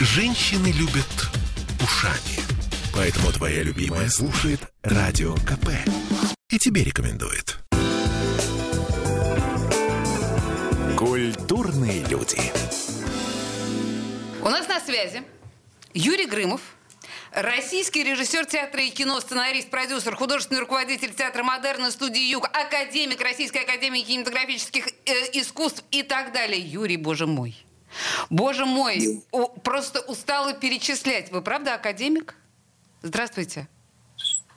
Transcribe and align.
Женщины 0.00 0.68
любят 0.68 1.28
ушами. 1.82 2.38
Поэтому 2.94 3.32
твоя 3.32 3.64
любимая 3.64 4.08
слушает 4.08 4.60
Радио 4.84 5.34
КП. 5.34 5.70
И 6.50 6.58
тебе 6.58 6.84
рекомендует. 6.84 7.58
Культурные 10.96 12.04
люди. 12.04 12.38
У 14.40 14.48
нас 14.48 14.68
на 14.68 14.78
связи 14.78 15.24
Юрий 15.94 16.26
Грымов, 16.26 16.60
российский 17.32 18.04
режиссер 18.04 18.46
театра 18.46 18.80
и 18.80 18.90
кино, 18.90 19.20
сценарист, 19.20 19.68
продюсер, 19.68 20.14
художественный 20.14 20.60
руководитель 20.60 21.12
театра 21.12 21.42
«Модерна», 21.42 21.90
студии 21.90 22.22
«Юг», 22.22 22.44
академик 22.44 23.20
Российской 23.20 23.64
академии 23.64 24.02
кинематографических 24.02 24.86
э, 24.86 25.12
искусств 25.32 25.82
и 25.90 26.04
так 26.04 26.32
далее. 26.32 26.60
Юрий, 26.60 26.96
боже 26.96 27.26
мой. 27.26 27.56
Боже 28.30 28.66
мой, 28.66 29.22
просто 29.62 30.00
устала 30.00 30.52
перечислять. 30.52 31.30
Вы 31.32 31.42
правда 31.42 31.74
академик? 31.74 32.34
Здравствуйте. 33.02 33.68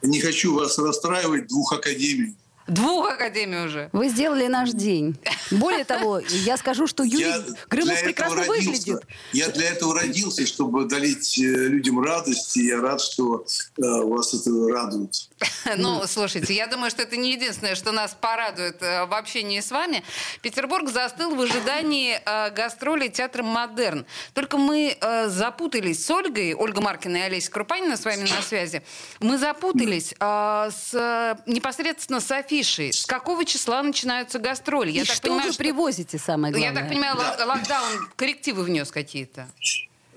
Не 0.02 0.20
хочу 0.20 0.56
вас 0.56 0.78
расстраивать, 0.80 1.48
двух 1.48 1.74
академий. 1.74 2.36
Двух 2.72 3.12
академий 3.12 3.66
уже. 3.66 3.90
Вы 3.92 4.08
сделали 4.08 4.48
наш 4.48 4.70
день. 4.72 5.18
Более 5.52 5.84
того, 5.84 6.20
я 6.30 6.56
скажу, 6.56 6.88
что 6.88 7.04
Юрий 7.04 7.26
Я 7.26 7.44
Грымов 7.70 8.02
прекрасно 8.02 8.38
родился. 8.38 8.62
выглядит. 8.62 9.02
Я 9.34 9.50
для 9.50 9.70
этого 9.72 10.00
родился, 10.00 10.48
чтобы 10.48 10.86
дарить 10.86 11.38
э, 11.38 11.42
людям 11.42 12.02
радость, 12.02 12.56
и 12.56 12.68
я 12.68 12.80
рад, 12.80 13.02
что 13.02 13.46
э, 13.78 13.82
вас 13.82 14.34
это 14.34 14.52
радует. 14.70 15.14
Ну, 15.78 16.04
слушайте, 16.06 16.54
я 16.54 16.68
думаю, 16.68 16.90
что 16.90 17.04
это 17.04 17.18
не 17.18 17.34
единственное, 17.34 17.76
что 17.76 17.92
нас 17.92 18.16
порадует 18.20 18.82
э, 18.82 19.06
в 19.06 19.14
общении 19.14 19.60
с 19.60 19.70
вами. 19.72 20.04
Петербург 20.42 20.90
застыл 20.90 21.36
в 21.36 21.42
ожидании 21.42 22.20
э, 22.24 22.52
гастролей 22.52 23.10
театра 23.10 23.44
«Модерн». 23.44 24.06
Только 24.34 24.58
мы 24.58 24.98
запутались 25.28 26.06
с 26.06 26.10
Ольгой, 26.10 26.54
Ольга 26.54 26.82
Маркина 26.82 27.18
и 27.18 27.22
Олеся 27.22 27.52
Крупанина 27.52 27.98
с 27.98 28.06
вами 28.06 28.22
на 28.22 28.42
связи. 28.42 28.82
Мы 29.20 29.38
запутались 29.38 30.14
с, 30.20 31.38
непосредственно 31.46 32.20
с 32.20 32.32
афишей. 32.62 32.94
С 32.94 33.06
какого 33.06 33.46
числа 33.46 33.82
начинаются 33.84 34.40
гастроли? 34.40 34.92
И 34.92 35.04
что 35.04 35.34
вы 35.34 35.54
привозите, 35.54 36.18
самое 36.18 36.54
главное? 36.54 36.70
Я 36.74 36.76
так 36.80 36.90
понимаю, 36.90 37.16
лок- 37.16 37.46
локдаун 37.46 38.08
коррективы 38.16 38.64
внес 38.64 38.92
какие-то. 38.92 39.48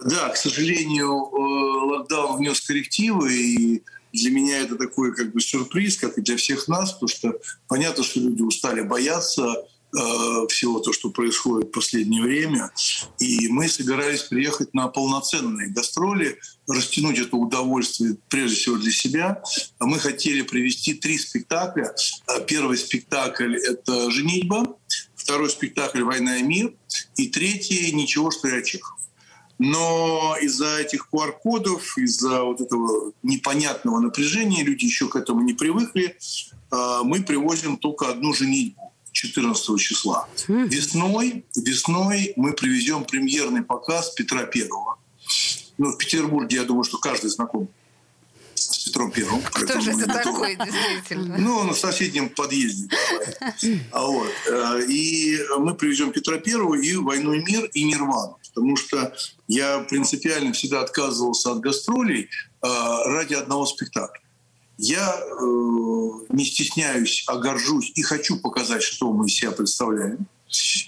Да, 0.04 0.28
к 0.28 0.36
сожалению, 0.36 1.08
э, 1.10 1.96
локдаун 1.96 2.38
внес 2.38 2.60
коррективы, 2.60 3.32
и 3.32 3.82
для 4.12 4.30
меня 4.30 4.58
это 4.58 4.76
такой 4.76 5.14
как 5.14 5.32
бы 5.32 5.40
сюрприз, 5.40 5.96
как 5.98 6.18
и 6.18 6.20
для 6.20 6.36
всех 6.36 6.68
нас, 6.68 6.92
потому 6.92 7.08
что 7.08 7.34
понятно, 7.68 8.04
что 8.04 8.20
люди 8.20 8.42
устали 8.42 8.82
бояться 8.82 9.66
всего 10.48 10.80
то, 10.80 10.92
что 10.92 11.10
происходит 11.10 11.68
в 11.68 11.72
последнее 11.72 12.22
время. 12.22 12.70
И 13.18 13.48
мы 13.48 13.68
собирались 13.68 14.22
приехать 14.22 14.74
на 14.74 14.88
полноценные 14.88 15.68
гастроли, 15.68 16.38
растянуть 16.66 17.18
это 17.18 17.36
удовольствие 17.36 18.16
прежде 18.28 18.56
всего 18.56 18.76
для 18.76 18.92
себя. 18.92 19.42
А 19.78 19.86
Мы 19.86 19.98
хотели 19.98 20.42
привести 20.42 20.94
три 20.94 21.18
спектакля. 21.18 21.94
А 22.26 22.40
Первый 22.40 22.78
спектакль— 22.78 23.56
это 23.64 24.10
«Женитьба», 24.10 24.76
второй 25.14 25.50
спектакль 25.50 26.02
«Война 26.02 26.38
и 26.38 26.42
мир», 26.42 26.74
и 27.16 27.28
третий 27.28 27.92
«Ничего, 27.92 28.30
что 28.30 28.48
я 28.48 28.62
Чехов». 28.62 28.98
Но 29.58 30.36
из-за 30.40 30.78
этих 30.78 31.08
QR-кодов, 31.12 31.96
из-за 31.96 32.42
вот 32.42 32.60
этого 32.60 33.12
непонятного 33.22 34.00
напряжения, 34.00 34.64
люди 34.64 34.84
еще 34.84 35.08
к 35.08 35.14
этому 35.14 35.42
не 35.42 35.52
привыкли, 35.52 36.16
э, 36.72 37.00
мы 37.04 37.22
привозим 37.22 37.76
только 37.76 38.08
одну 38.08 38.34
женитьбу 38.34 38.83
14 39.14 39.80
числа. 39.80 40.28
Весной, 40.48 41.44
весной 41.56 42.32
мы 42.36 42.52
привезем 42.52 43.04
премьерный 43.04 43.62
показ 43.62 44.10
Петра 44.10 44.44
Первого. 44.44 44.98
Ну, 45.78 45.92
в 45.92 45.98
Петербурге, 45.98 46.56
я 46.56 46.64
думаю, 46.64 46.84
что 46.84 46.98
каждый 46.98 47.30
знаком 47.30 47.68
с 48.54 48.84
Петром 48.84 49.10
Первым. 49.10 49.40
Кто 49.42 49.80
же 49.80 49.92
это 49.92 50.06
такой, 50.06 50.56
действительно? 50.56 51.36
Ну, 51.38 51.56
он 51.56 51.74
в 51.74 51.78
соседнем 51.78 52.28
подъезде. 52.28 52.88
А 53.92 54.04
вот. 54.04 54.30
э, 54.48 54.82
И 54.88 55.38
мы 55.58 55.74
привезем 55.74 56.12
Петра 56.12 56.38
Первого 56.38 56.74
и 56.74 56.96
«Войну 56.96 57.34
и 57.34 57.44
мир» 57.44 57.64
и 57.72 57.84
«Нирвану». 57.84 58.38
Потому 58.54 58.76
что 58.76 59.12
я 59.48 59.80
принципиально 59.80 60.52
всегда 60.52 60.80
отказывался 60.80 61.52
от 61.52 61.60
гастролей 61.60 62.28
э, 62.62 62.68
ради 63.06 63.34
одного 63.34 63.66
спектакля. 63.66 64.23
Я 64.76 65.14
э, 65.16 65.44
не 66.30 66.44
стесняюсь, 66.44 67.24
а 67.26 67.36
горжусь 67.36 67.92
и 67.94 68.02
хочу 68.02 68.38
показать, 68.40 68.82
что 68.82 69.12
мы 69.12 69.28
себя 69.28 69.52
представляем. 69.52 70.26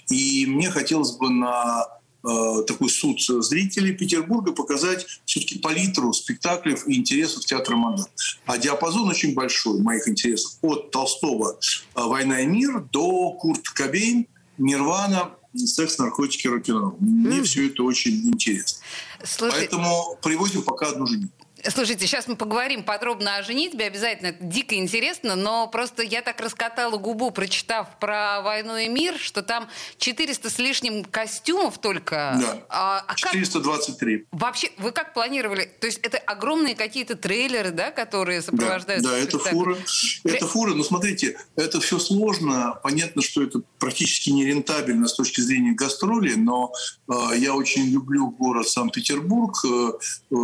И 0.09 0.45
мне 0.45 0.69
хотелось 0.69 1.11
бы 1.11 1.29
на 1.29 1.87
э, 2.23 2.63
такой 2.67 2.89
суд 2.89 3.21
зрителей 3.21 3.93
Петербурга 3.93 4.51
показать 4.51 5.05
все-таки 5.25 5.59
палитру 5.59 6.11
спектаклей 6.13 6.75
и 6.85 6.97
интересов 6.97 7.45
театра 7.45 7.75
модерн. 7.75 8.07
А 8.45 8.57
диапазон 8.57 9.09
очень 9.09 9.33
большой 9.33 9.81
моих 9.81 10.07
интересов. 10.07 10.53
От 10.61 10.91
Толстого 10.91 11.53
э, 11.53 12.01
«Война 12.01 12.41
и 12.41 12.45
мир» 12.45 12.81
до 12.91 13.31
Курт 13.31 13.69
Кобейн, 13.69 14.27
Нирвана, 14.57 15.31
секс, 15.55 15.97
наркотики, 15.97 16.47
рок-н-ролл. 16.47 16.97
Мне 16.99 17.41
все 17.43 17.67
это 17.67 17.83
очень 17.83 18.27
интересно. 18.27 18.79
Слушай, 19.23 19.53
Поэтому 19.53 20.17
привозим 20.21 20.61
пока 20.61 20.89
одну 20.89 21.07
жену. 21.07 21.29
Слушайте, 21.63 22.05
сейчас 22.07 22.27
мы 22.27 22.35
поговорим 22.35 22.83
подробно 22.83 23.37
о 23.37 23.43
женитьбе, 23.43 23.85
обязательно, 23.85 24.27
это 24.27 24.43
дико 24.43 24.75
интересно, 24.75 25.35
но 25.35 25.67
просто 25.67 26.03
я 26.03 26.21
так 26.21 26.39
раскатала 26.39 26.97
губу, 26.97 27.31
прочитав 27.31 27.99
про 27.99 28.41
«Войну 28.41 28.77
и 28.77 28.87
мир», 28.87 29.17
что 29.17 29.41
там 29.41 29.67
400 29.97 30.49
с 30.49 30.59
лишним 30.59 31.03
костюмов 31.03 31.79
только. 31.79 32.37
Да. 32.39 32.63
А, 32.69 33.03
а 33.07 33.15
как 33.15 33.33
423. 33.33 34.25
вообще, 34.31 34.71
вы 34.77 34.91
как 34.91 35.13
планировали? 35.13 35.71
То 35.79 35.87
есть 35.87 35.99
это 36.03 36.17
огромные 36.17 36.75
какие-то 36.75 37.15
трейлеры, 37.15 37.71
да, 37.71 37.91
которые 37.91 38.41
Да, 38.41 38.45
сопровождают 38.45 39.03
да, 39.03 39.17
это 39.17 39.39
фура. 39.39 39.77
Это 40.23 40.47
фура, 40.47 40.73
но 40.73 40.83
смотрите, 40.83 41.37
это 41.55 41.79
все 41.79 41.99
сложно. 41.99 42.79
Понятно, 42.83 43.21
что 43.21 43.41
это 43.41 43.61
практически 43.79 44.29
нерентабельно 44.29 45.07
с 45.07 45.13
точки 45.13 45.41
зрения 45.41 45.73
гастроли, 45.73 46.35
но 46.35 46.71
э, 47.07 47.13
я 47.37 47.55
очень 47.55 47.85
люблю 47.85 48.29
город 48.29 48.67
Санкт-Петербург. 48.67 49.57
Э, 49.65 49.91
э, 50.31 50.35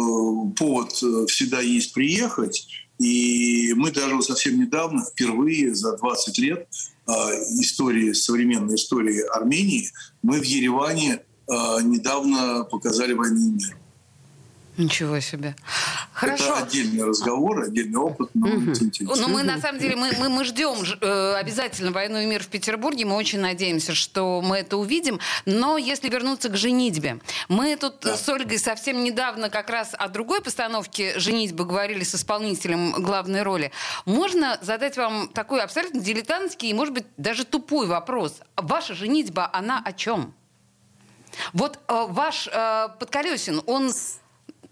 повод 0.57 1.03
э, 1.03 1.12
всегда 1.27 1.61
есть 1.61 1.93
приехать. 1.93 2.67
И 2.99 3.73
мы 3.75 3.91
даже 3.91 4.21
совсем 4.21 4.59
недавно, 4.59 5.03
впервые 5.03 5.73
за 5.73 5.97
20 5.97 6.37
лет 6.37 6.67
э, 7.07 7.11
истории, 7.59 8.13
современной 8.13 8.75
истории 8.75 9.21
Армении, 9.35 9.89
мы 10.21 10.39
в 10.39 10.43
Ереване 10.43 11.13
э, 11.15 11.53
недавно 11.83 12.63
показали 12.63 13.13
«Войну 13.13 13.37
и 13.37 13.51
мир». 13.51 13.77
Ничего 14.77 15.19
себе. 15.19 15.55
Хорошо. 16.13 16.43
Это 16.45 16.65
отдельный 16.65 17.03
разговор, 17.03 17.61
отдельный 17.63 17.99
опыт, 17.99 18.29
но 18.33 18.49
интересно. 18.49 19.15
Ну, 19.15 19.27
мы 19.27 19.43
на 19.43 19.59
самом 19.59 19.79
деле, 19.79 19.95
мы, 19.95 20.11
мы, 20.17 20.29
мы 20.29 20.43
ждем 20.45 20.77
э, 21.01 21.35
обязательно 21.35 21.91
«Войну 21.91 22.19
и 22.19 22.25
мир» 22.25 22.43
в 22.43 22.47
Петербурге. 22.47 23.05
Мы 23.05 23.15
очень 23.15 23.39
надеемся, 23.39 23.93
что 23.93 24.41
мы 24.43 24.57
это 24.57 24.77
увидим. 24.77 25.19
Но 25.45 25.77
если 25.77 26.09
вернуться 26.09 26.49
к 26.49 26.57
«Женитьбе». 26.57 27.19
Мы 27.49 27.75
тут 27.75 27.99
Да. 28.01 28.17
с 28.17 28.27
Ольгой 28.29 28.57
совсем 28.57 29.03
недавно 29.03 29.49
как 29.49 29.69
раз 29.69 29.93
о 29.97 30.07
другой 30.07 30.41
постановке 30.41 31.19
«Женитьбы» 31.19 31.65
говорили 31.65 32.03
с 32.03 32.15
исполнителем 32.15 32.93
главной 32.93 33.43
роли. 33.43 33.71
Можно 34.05 34.57
задать 34.61 34.97
вам 34.97 35.27
такой 35.27 35.61
абсолютно 35.61 35.99
дилетантский 35.99 36.69
и, 36.69 36.73
может 36.73 36.93
быть, 36.95 37.05
даже 37.17 37.45
тупой 37.45 37.85
вопрос. 37.85 38.39
Ваша 38.55 38.95
«Женитьба», 38.95 39.49
она 39.53 39.81
о 39.85 39.93
чем? 39.93 40.33
Вот 41.53 41.79
э, 41.87 42.05
ваш 42.09 42.47
э, 42.51 42.87
Подколесин, 42.99 43.61
он 43.65 43.91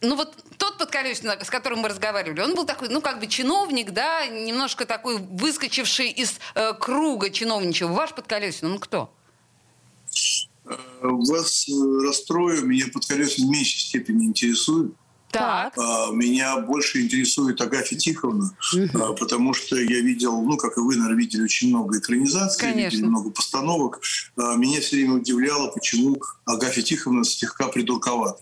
ну 0.01 0.15
вот 0.15 0.35
тот 0.57 0.77
Подколесин, 0.77 1.29
с 1.29 1.49
которым 1.49 1.79
мы 1.79 1.89
разговаривали, 1.89 2.41
он 2.41 2.55
был 2.55 2.65
такой, 2.65 2.89
ну 2.89 3.01
как 3.01 3.19
бы 3.19 3.27
чиновник, 3.27 3.91
да, 3.91 4.27
немножко 4.27 4.85
такой 4.85 5.17
выскочивший 5.17 6.09
из 6.09 6.39
э, 6.55 6.73
круга 6.73 7.29
чиновничего. 7.29 7.93
Ваш 7.93 8.13
Подколесин, 8.13 8.71
он 8.71 8.79
кто? 8.79 9.13
Э, 10.65 10.75
Вас 11.01 11.67
э, 11.69 12.05
расстрою, 12.05 12.65
меня 12.65 12.87
подколесин 12.91 13.47
в 13.47 13.51
меньшей 13.51 13.79
степени 13.79 14.25
интересует. 14.25 14.93
Так. 15.31 15.77
А, 15.77 16.11
Меня 16.11 16.57
больше 16.59 17.01
интересует 17.01 17.61
Агафья 17.61 17.97
Тиховна, 17.97 18.53
а, 18.93 19.13
потому 19.13 19.53
что 19.53 19.77
я 19.77 20.01
видел, 20.01 20.41
ну, 20.41 20.57
как 20.57 20.77
и 20.77 20.81
вы, 20.81 20.95
наверное, 20.97 21.19
видели 21.19 21.43
очень 21.43 21.69
много 21.69 21.99
экранизаций, 21.99 22.59
Конечно. 22.59 22.97
видели 22.97 23.09
много 23.09 23.29
постановок. 23.29 24.01
А, 24.37 24.55
Меня 24.55 24.81
все 24.81 24.97
время 24.97 25.13
удивляло, 25.13 25.71
почему 25.71 26.21
Агафья 26.45 26.81
Тиховна 26.81 27.23
слегка 27.23 27.67
придурковата. 27.67 28.41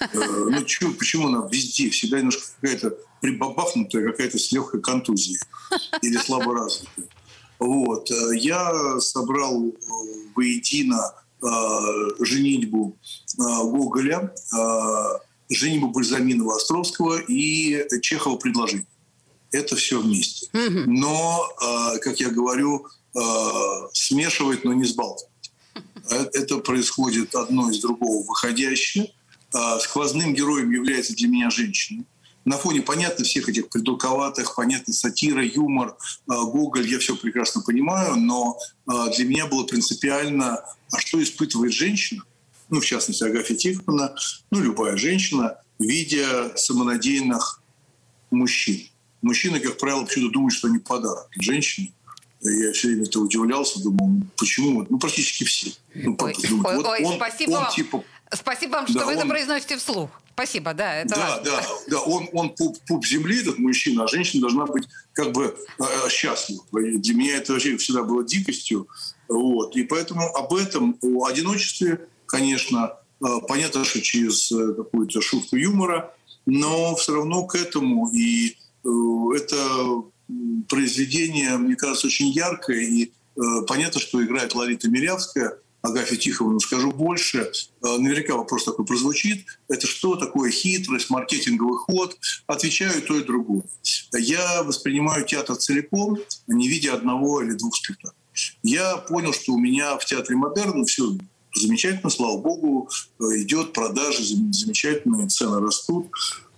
Э, 0.00 0.06
Ну, 0.50 0.64
чё- 0.64 0.92
почему 0.94 1.28
она 1.28 1.46
везде 1.50 1.90
всегда 1.90 2.18
немножко 2.18 2.42
какая-то 2.60 2.96
прибабахнутая, 3.20 4.10
какая-то 4.10 4.38
с 4.38 4.52
легкой 4.52 4.80
контузией 4.80 5.38
или 6.02 6.16
слаборазвитая. 6.18 7.06
Вот. 7.58 8.10
Э, 8.10 8.36
Я 8.36 9.00
собрал 9.00 9.68
э, 9.68 9.72
воедино 10.34 11.14
э, 11.42 11.46
женитьбу 12.20 12.96
э, 13.38 13.42
Гоголя, 13.42 14.34
э, 14.52 15.18
женитьбу 15.50 15.88
Бальзаминова 15.88 16.56
Островского 16.56 17.18
и 17.20 17.84
Чехова 18.00 18.36
предложение. 18.36 18.86
Это 19.52 19.76
все 19.76 20.00
вместе. 20.00 20.48
Но, 20.52 21.46
э, 21.62 21.98
как 22.00 22.18
я 22.20 22.30
говорю, 22.30 22.86
э, 23.14 23.20
смешивать, 23.92 24.64
но 24.64 24.72
не 24.72 24.84
сбалтывать. 24.84 25.30
Это 26.34 26.58
происходит 26.58 27.34
одно 27.34 27.70
из 27.70 27.80
другого 27.80 28.24
выходящее. 28.26 29.12
Э, 29.54 29.78
сквозным 29.80 30.34
героем 30.34 30.70
является 30.70 31.14
для 31.14 31.28
меня 31.28 31.50
женщина. 31.50 32.04
На 32.44 32.58
фоне, 32.58 32.82
понятно, 32.82 33.24
всех 33.24 33.48
этих 33.48 33.70
придурковатых, 33.70 34.54
понятно, 34.54 34.92
сатира, 34.92 35.42
юмор, 35.42 35.96
Гоголь, 36.26 36.86
я 36.86 36.98
все 36.98 37.16
прекрасно 37.16 37.62
понимаю, 37.62 38.16
но 38.16 38.58
для 39.16 39.24
меня 39.24 39.46
было 39.46 39.64
принципиально, 39.64 40.62
а 40.92 40.98
что 40.98 41.22
испытывает 41.22 41.72
женщина, 41.72 42.22
ну, 42.68 42.80
в 42.80 42.84
частности, 42.84 43.24
Агафья 43.24 43.54
Тихоновна, 43.54 44.14
ну, 44.50 44.60
любая 44.60 44.96
женщина, 44.96 45.56
видя 45.78 46.52
самонадеянных 46.56 47.62
мужчин. 48.30 48.88
Мужчины, 49.22 49.60
как 49.60 49.78
правило, 49.78 50.04
почему-то 50.04 50.32
думают, 50.32 50.54
что 50.54 50.68
они 50.68 50.78
подарок 50.78 51.28
женщине. 51.40 51.92
Я 52.42 52.72
все 52.72 52.88
время 52.88 53.04
это 53.04 53.20
удивлялся, 53.20 53.82
думал, 53.82 54.22
почему? 54.36 54.86
Ну, 54.88 54.98
практически 54.98 55.44
все. 55.44 55.72
Ну, 55.94 56.14
ой, 56.20 56.34
ой, 56.36 56.76
вот 56.76 56.86
ой, 56.86 57.02
он, 57.04 57.16
спасибо, 57.16 57.52
он, 57.52 57.56
вам. 57.56 57.72
Типа, 57.72 58.04
спасибо 58.32 58.72
вам, 58.72 58.86
что 58.86 59.00
да, 59.00 59.06
вы 59.06 59.12
он, 59.12 59.18
это 59.18 59.26
произносите 59.28 59.76
вслух. 59.76 60.10
Спасибо, 60.32 60.74
да, 60.74 60.96
это 60.96 61.14
Да, 61.14 61.20
важно. 61.20 61.44
да, 61.44 61.66
да, 61.88 62.00
он, 62.00 62.28
он 62.32 62.50
пуп, 62.50 62.76
пуп 62.88 63.06
земли, 63.06 63.40
этот 63.40 63.58
мужчина, 63.58 64.04
а 64.04 64.08
женщина 64.08 64.42
должна 64.42 64.66
быть 64.66 64.88
как 65.12 65.30
бы 65.30 65.56
э, 65.78 66.08
счастлива. 66.10 66.64
Для 66.72 67.14
меня 67.14 67.36
это 67.36 67.52
вообще 67.52 67.76
всегда 67.76 68.02
было 68.02 68.24
дикостью. 68.24 68.88
Вот. 69.28 69.76
И 69.76 69.84
поэтому 69.84 70.26
об 70.34 70.52
этом, 70.54 70.98
о 71.02 71.26
одиночестве, 71.26 72.08
конечно, 72.26 72.96
э, 73.20 73.26
понятно, 73.46 73.84
что 73.84 74.00
через 74.00 74.50
э, 74.50 74.74
какую-то 74.74 75.20
шутку 75.20 75.54
юмора, 75.54 76.12
но 76.46 76.96
все 76.96 77.14
равно 77.14 77.44
к 77.46 77.54
этому. 77.54 78.10
И 78.10 78.56
э, 78.84 78.88
это 79.36 80.02
произведение, 80.68 81.56
мне 81.58 81.76
кажется, 81.76 82.08
очень 82.08 82.30
яркое. 82.30 82.80
И 82.80 83.04
э, 83.36 83.40
понятно, 83.68 84.00
что 84.00 84.22
играет 84.22 84.54
Ларита 84.54 84.88
Милявская, 84.88 85.58
Агафья 85.84 86.16
Тихоновна, 86.16 86.60
скажу 86.60 86.92
больше, 86.92 87.40
э, 87.40 87.96
наверняка 87.98 88.36
вопрос 88.36 88.64
такой 88.64 88.86
прозвучит. 88.86 89.44
Это 89.68 89.86
что 89.86 90.16
такое 90.16 90.50
хитрость, 90.50 91.10
маркетинговый 91.10 91.76
ход? 91.76 92.16
Отвечаю 92.46 93.02
то 93.02 93.18
и 93.18 93.22
другое. 93.22 93.64
Я 94.14 94.62
воспринимаю 94.62 95.26
театр 95.26 95.56
целиком, 95.56 96.16
не 96.46 96.68
видя 96.68 96.94
одного 96.94 97.42
или 97.42 97.52
двух 97.52 97.76
спектаклей. 97.76 98.16
Я 98.62 98.96
понял, 98.96 99.34
что 99.34 99.52
у 99.52 99.58
меня 99.58 99.98
в 99.98 100.06
театре 100.06 100.36
модерна 100.36 100.86
все 100.86 101.18
замечательно, 101.54 102.08
слава 102.08 102.38
богу, 102.38 102.88
идет 103.20 103.74
продажи, 103.74 104.24
замечательные 104.24 105.28
цены 105.28 105.60
растут. 105.60 106.10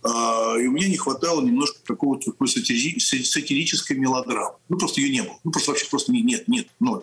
А, 0.07 0.57
и 0.59 0.67
у 0.67 0.73
меня 0.73 0.89
не 0.89 0.97
хватало 0.97 1.43
немножко 1.43 1.79
такого 1.85 2.21
такой 2.21 2.49
сатирической 2.49 3.97
мелодрамы. 3.97 4.57
Ну, 4.69 4.79
просто 4.79 5.01
ее 5.01 5.11
не 5.11 5.23
было. 5.23 5.39
Ну, 5.43 5.51
просто 5.51 5.71
вообще 5.71 5.87
просто 5.89 6.13
нет, 6.13 6.47
нет, 6.49 6.69
ноль. 6.81 7.03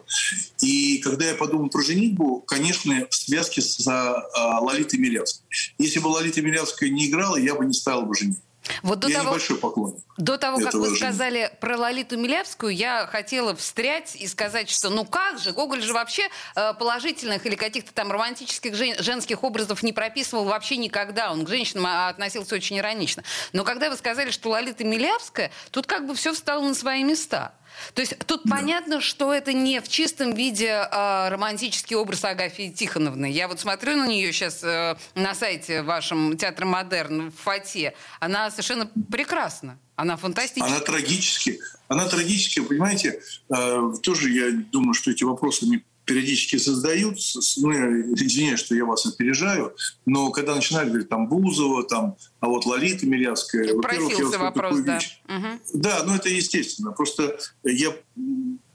И 0.62 1.00
когда 1.00 1.26
я 1.26 1.36
подумал 1.36 1.70
про 1.70 1.82
женитьбу, 1.82 2.42
конечно, 2.42 3.08
в 3.10 3.16
связке 3.16 3.62
с 3.62 3.86
а, 3.88 4.60
Лолитой 4.60 5.00
Милявской. 5.00 5.46
Если 5.78 6.00
бы 6.00 6.08
Лолита 6.08 6.42
Милявская 6.42 6.90
не 6.90 7.10
играла, 7.10 7.36
я 7.36 7.56
бы 7.56 7.66
не 7.66 7.74
стал 7.74 8.06
бы 8.06 8.16
женить. 8.16 8.40
Вот 8.82 9.00
до 9.00 9.10
я 9.10 9.18
того, 9.18 9.30
небольшой 9.30 9.58
поклонник. 9.58 10.04
До 10.18 10.38
того, 10.38 10.60
как 10.60 10.74
вы 10.74 10.96
сказали 10.96 11.52
про 11.60 11.78
Лолиту 11.78 12.18
Милявскую, 12.18 12.74
я 12.74 13.08
хотела 13.08 13.56
встрять 13.56 14.16
и 14.16 14.28
сказать, 14.28 14.70
что 14.70 14.90
ну 14.90 15.06
как 15.06 15.40
же, 15.40 15.52
Гоголь 15.52 15.82
же 15.82 15.94
вообще 15.94 16.30
э, 16.56 16.74
положительных 16.74 17.46
или 17.46 17.56
каких-то 17.56 17.94
там 17.94 18.12
романтических 18.12 18.76
жен, 18.76 18.96
женских 19.00 19.44
образов 19.44 19.84
не 19.84 19.92
прописывал 19.92 20.46
вообще 20.46 20.78
никогда. 20.78 21.32
Он 21.32 21.46
к 21.46 21.50
женщинам 21.50 21.86
а, 21.88 22.10
относился 22.10 22.56
очень 22.56 22.80
иронично. 22.80 23.24
Но 23.52 23.64
когда 23.64 23.90
вы 23.90 23.98
сказали, 23.98 24.32
что 24.32 24.50
Лолита 24.50 24.84
Милявская, 24.84 25.52
тут 25.72 25.86
как 25.86 26.08
бы 26.08 26.16
все 26.16 26.34
встало 26.34 26.62
на 26.62 26.74
свои 26.74 27.04
места. 27.04 27.54
То 27.94 28.02
есть 28.02 28.18
тут 28.26 28.42
да. 28.46 28.56
понятно, 28.58 29.02
что 29.02 29.34
это 29.34 29.54
не 29.54 29.82
в 29.82 29.88
чистом 29.88 30.34
виде 30.34 30.68
э, 30.68 31.30
романтический 31.30 31.96
образ 31.96 32.24
Агафьи 32.24 32.72
Тихоновны. 32.72 33.30
Я 33.32 33.48
вот 33.48 33.60
смотрю 33.60 33.96
на 33.96 34.08
нее 34.08 34.32
сейчас 34.32 34.64
э, 34.64 34.96
на 35.16 35.36
сайте 35.36 35.82
вашем 35.82 36.38
Театра 36.38 36.66
Модерн 36.66 37.32
в 37.32 37.36
Фате. 37.36 37.94
Она 38.20 38.50
совершенно 38.52 38.90
прекрасна. 39.12 39.80
Она 39.96 40.18
фантастическая. 40.18 40.76
Она 40.76 40.80
трагически. 40.80 41.60
Она 41.88 42.08
трагически, 42.08 42.62
понимаете, 42.62 43.22
э, 43.50 43.92
тоже 44.02 44.30
я 44.30 44.52
думаю, 44.52 44.94
что 44.94 45.12
эти 45.12 45.24
вопросы 45.24 45.66
не 45.66 45.84
периодически 46.06 46.58
создают, 46.58 47.18
ну, 47.58 47.72
извиняюсь, 47.72 48.60
что 48.60 48.76
я 48.76 48.86
вас 48.86 49.06
опережаю, 49.06 49.76
но 50.06 50.32
когда 50.32 50.56
начинают 50.56 50.90
говорить 50.90 51.10
там 51.10 51.28
Бузова, 51.28 51.84
там, 51.84 52.18
а 52.40 52.48
вот 52.48 52.66
Лолита 52.66 53.06
Милявская... 53.06 53.74
Просился 53.76 54.38
вопрос, 54.38 54.80
да. 54.82 54.96
Вещь. 54.96 55.22
Угу. 55.28 55.80
Да, 55.82 56.04
ну 56.06 56.16
это 56.16 56.30
естественно. 56.30 56.92
Просто 56.92 57.38
я 57.64 57.96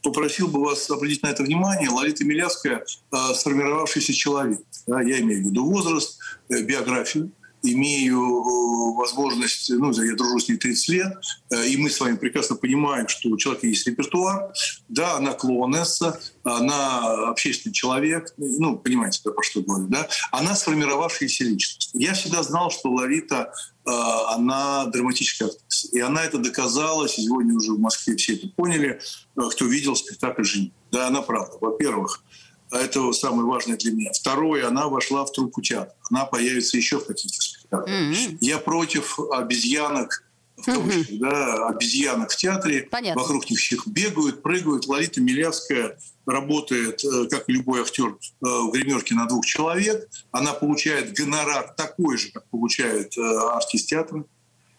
попросил 0.02 0.48
бы 0.48 0.60
вас 0.60 0.88
обратить 0.90 1.22
на 1.22 1.28
это 1.28 1.42
внимание. 1.42 1.90
Лолита 1.90 2.25
Милявская 2.25 2.84
э, 3.12 3.16
сформировавшийся 3.34 4.12
человек. 4.12 4.60
Да, 4.86 5.02
я 5.02 5.20
имею 5.20 5.42
в 5.42 5.46
виду 5.46 5.66
возраст, 5.66 6.19
э, 6.48 6.62
биографию 6.62 7.32
имею 7.62 8.19
э, 8.19 8.96
возможность, 8.96 9.70
ну, 9.70 9.93
я 9.93 10.14
дружу 10.14 10.38
с 10.38 10.49
ней 10.49 10.56
30 10.56 10.88
лет, 10.88 11.19
э, 11.50 11.69
и 11.69 11.76
мы 11.76 11.90
с 11.90 12.00
вами 12.00 12.16
прекрасно 12.16 12.56
понимаем, 12.56 13.08
что 13.08 13.28
у 13.28 13.37
человека 13.37 13.66
есть 13.66 13.87
репертуар, 13.87 14.52
да, 14.88 15.16
она 15.16 15.32
клоунесса, 15.32 16.20
она 16.44 17.31
общественный 17.31 17.72
человек, 17.72 18.32
ну, 18.37 18.78
понимаете, 18.78 19.20
про 19.22 19.43
что 19.43 19.62
говорю, 19.62 19.88
да, 19.88 20.08
она 20.31 20.55
сформировавшаяся 20.55 21.44
личность. 21.44 21.90
Я 21.94 22.14
всегда 22.14 22.43
знал, 22.43 22.70
что 22.70 22.90
Ларита, 22.90 23.52
э, 23.84 23.90
она 24.34 24.87
драматическая 24.87 25.49
актриса, 25.49 25.88
и 25.93 26.00
она 26.00 26.25
это 26.25 26.38
доказала, 26.38 27.08
сегодня 27.08 27.54
уже 27.54 27.72
в 27.72 27.81
Москве 27.81 28.16
все 28.16 28.34
это 28.34 28.49
поняли, 28.49 29.00
кто 29.37 29.64
видел 29.64 29.96
спектакль 29.96 30.44
«Жень». 30.44 30.72
Да, 30.90 31.08
она 31.08 31.22
правда. 31.22 31.58
Во-первых, 31.61 32.22
это 32.70 33.12
самое 33.12 33.47
важное 33.47 33.76
для 33.76 33.93
меня. 33.93 34.11
Второе, 34.12 34.67
она 34.67 34.88
вошла 34.88 35.25
в 35.25 35.32
труппу 35.32 35.61
театра. 35.61 35.94
Она 36.11 36.25
появится 36.25 36.76
еще 36.76 36.99
в 36.99 37.06
каких-то 37.06 37.41
спектаклях. 37.41 37.88
Mm-hmm. 37.88 38.38
Я 38.41 38.59
против 38.59 39.19
обезьянок, 39.19 40.25
в 40.56 40.65
кавычках, 40.65 41.11
mm-hmm. 41.11 41.19
да, 41.19 41.69
обезьянок 41.69 42.31
в 42.31 42.37
театре. 42.37 42.88
Понятно. 42.91 43.23
Вокруг 43.23 43.49
них 43.49 43.59
всех 43.59 43.87
бегают, 43.87 44.43
прыгают. 44.43 44.87
Лолита 44.87 45.20
Милявская 45.20 45.99
работает, 46.26 47.03
э, 47.05 47.26
как 47.29 47.44
любой 47.49 47.82
актер, 47.82 48.09
э, 48.09 48.17
в 48.41 48.71
гримерке 48.73 49.14
на 49.14 49.26
двух 49.26 49.47
человек. 49.47 50.09
Она 50.31 50.53
получает 50.53 51.14
гонорар 51.14 51.73
такой 51.76 52.19
же, 52.19 52.31
как 52.32 52.49
получает 52.50 53.17
э, 53.17 53.23
артист 53.23 53.88
театра. 53.88 54.25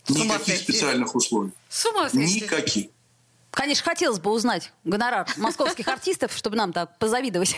Никаких 0.08 0.58
специальных 0.58 1.16
условий. 1.16 1.52
С 1.70 1.86
ума 1.86 2.10
Никаких. 2.14 2.88
Конечно, 3.60 3.84
хотелось 3.84 4.20
бы 4.20 4.32
узнать 4.32 4.72
гонорар 4.86 5.28
московских 5.36 5.86
артистов, 5.90 6.32
чтобы 6.34 6.56
нам 6.56 6.72
так 6.72 6.98
позавидовать. 6.98 7.58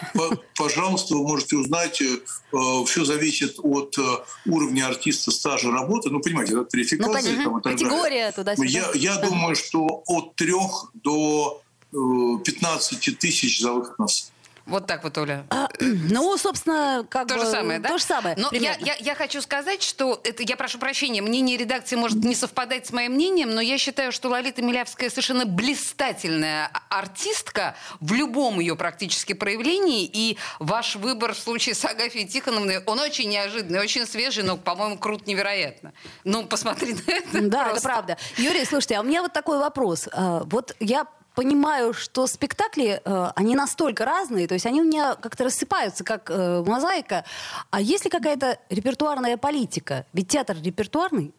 Пожалуйста, 0.58 1.14
вы 1.14 1.28
можете 1.28 1.58
узнать. 1.58 2.02
Э, 2.02 2.86
все 2.88 3.06
зависит 3.06 3.58
от 3.60 3.96
э, 4.00 4.02
уровня 4.48 4.88
артиста, 4.88 5.30
стажа 5.30 5.70
работы. 5.72 6.10
Ну, 6.10 6.20
понимаете, 6.20 6.56
да, 6.56 6.64
тарификация. 6.64 7.36
Ну, 7.36 7.44
там, 7.44 7.60
и 7.60 7.62
так 7.62 7.74
Категория 7.74 8.32
туда-сюда. 8.32 8.68
Я, 8.68 8.90
я 8.96 9.18
думаю, 9.18 9.56
что 9.56 10.02
от 10.08 10.36
трех 10.36 10.90
до 10.96 11.62
15 11.92 13.08
э, 13.08 13.12
тысяч 13.12 13.62
за 13.62 13.72
выход 13.72 14.00
на 14.00 14.08
сцену. 14.08 14.32
Вот 14.66 14.88
так 14.88 15.04
вот, 15.04 15.18
Оля. 15.18 15.46
А, 15.50 15.68
ну, 15.80 16.38
собственно, 16.38 17.06
как 17.10 17.28
то 17.28 17.36
бы... 17.36 17.42
же 17.42 17.52
самое, 17.52 17.80
да? 17.80 17.90
То 17.90 17.98
же 17.98 18.04
самое. 18.04 18.36
Но 18.38 18.50
я, 18.52 18.76
я, 18.80 18.96
я 19.00 19.16
хочу 19.16 19.42
сказать, 19.42 19.82
что 19.82 20.20
это, 20.24 20.44
я 20.44 20.56
прошу 20.56 20.78
прощения, 20.78 21.22
мнение 21.22 21.58
редакции 21.58 21.96
может 21.96 22.24
не 22.24 22.36
совпадать 22.36 22.86
с 22.86 22.92
моим 22.92 23.14
мнением, 23.14 23.52
но 23.52 23.62
я 23.62 23.78
считаю, 23.78 24.12
что 24.12 24.30
Лолита 24.30 24.62
Милявская 24.62 25.10
совершенно 25.10 25.46
блистательная 25.46 26.72
артистка 26.90 27.76
в 28.00 28.14
любом 28.14 28.60
ее 28.60 28.76
практически 28.76 29.34
проявлении, 29.34 30.10
и 30.12 30.38
ваш 30.60 30.96
выбор 30.96 31.34
в 31.34 31.40
случае 31.40 31.76
с 31.76 31.84
Агафьей 31.84 32.28
Тихоновной, 32.28 32.84
он 32.86 33.00
очень 33.00 33.30
неожиданный, 33.30 33.80
очень 33.80 34.06
свежий, 34.06 34.44
но, 34.44 34.58
по-моему, 34.58 34.98
крут 34.98 35.28
невероятно. 35.28 35.94
Ну, 36.24 36.46
посмотри 36.46 36.94
на 36.94 37.12
это. 37.12 37.42
Да, 37.42 37.64
просто. 37.66 37.80
это 37.80 37.82
правда. 37.82 38.18
Юрий, 38.38 38.66
слушайте, 38.66 38.96
а 38.96 39.02
у 39.02 39.04
меня 39.04 39.22
вот 39.22 39.34
такой 39.34 39.58
вопрос. 39.60 40.08
А, 40.14 40.44
вот 40.46 40.76
я 40.80 41.06
понимаю, 41.36 41.94
что 41.94 42.28
спектакли, 42.28 43.02
э, 43.04 43.32
они 43.36 43.56
настолько 43.56 44.06
разные, 44.06 44.48
то 44.48 44.54
есть 44.54 44.66
они 44.66 44.82
у 44.82 44.84
меня 44.84 45.16
как-то 45.16 45.46
рассыпаются, 45.46 46.04
как 46.04 46.30
э, 46.30 46.64
мозаика. 46.66 47.26
А 47.70 47.82
есть 47.82 48.06
ли 48.06 48.12
какая-то 48.12 48.60
репертуарная 48.70 49.38
политика? 49.38 50.06
Ведь 50.14 50.28
театр 50.28 50.58
репертуарный. 50.62 51.34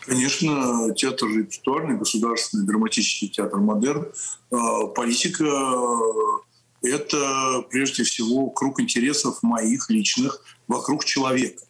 Конечно, 0.00 0.94
театр 0.94 1.28
репертуарный, 1.28 1.96
государственный 1.96 2.66
драматический 2.66 3.28
театр 3.28 3.58
«Модерн». 3.58 4.12
Э, 4.50 4.56
политика– 4.94 5.44
это 6.82 7.64
прежде 7.70 8.04
всего 8.04 8.50
круг 8.50 8.80
интересов 8.80 9.42
моих 9.42 9.88
личных 9.88 10.44
вокруг 10.68 11.04
человека. 11.04 11.62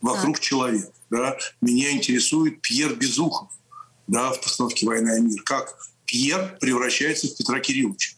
Вокруг 0.00 0.38
а. 0.38 0.40
человека. 0.40 0.92
Да. 1.10 1.36
Меня 1.60 1.92
интересует 1.92 2.60
Пьер 2.60 2.96
Безухов 2.96 3.48
да, 4.08 4.32
в 4.32 4.40
постановке 4.40 4.86
«Война 4.86 5.16
и 5.18 5.20
мир». 5.20 5.42
Как 5.44 5.76
Пьер 6.06 6.56
превращается 6.60 7.26
в 7.28 7.36
Петра 7.36 7.60
Кирилловича. 7.60 8.16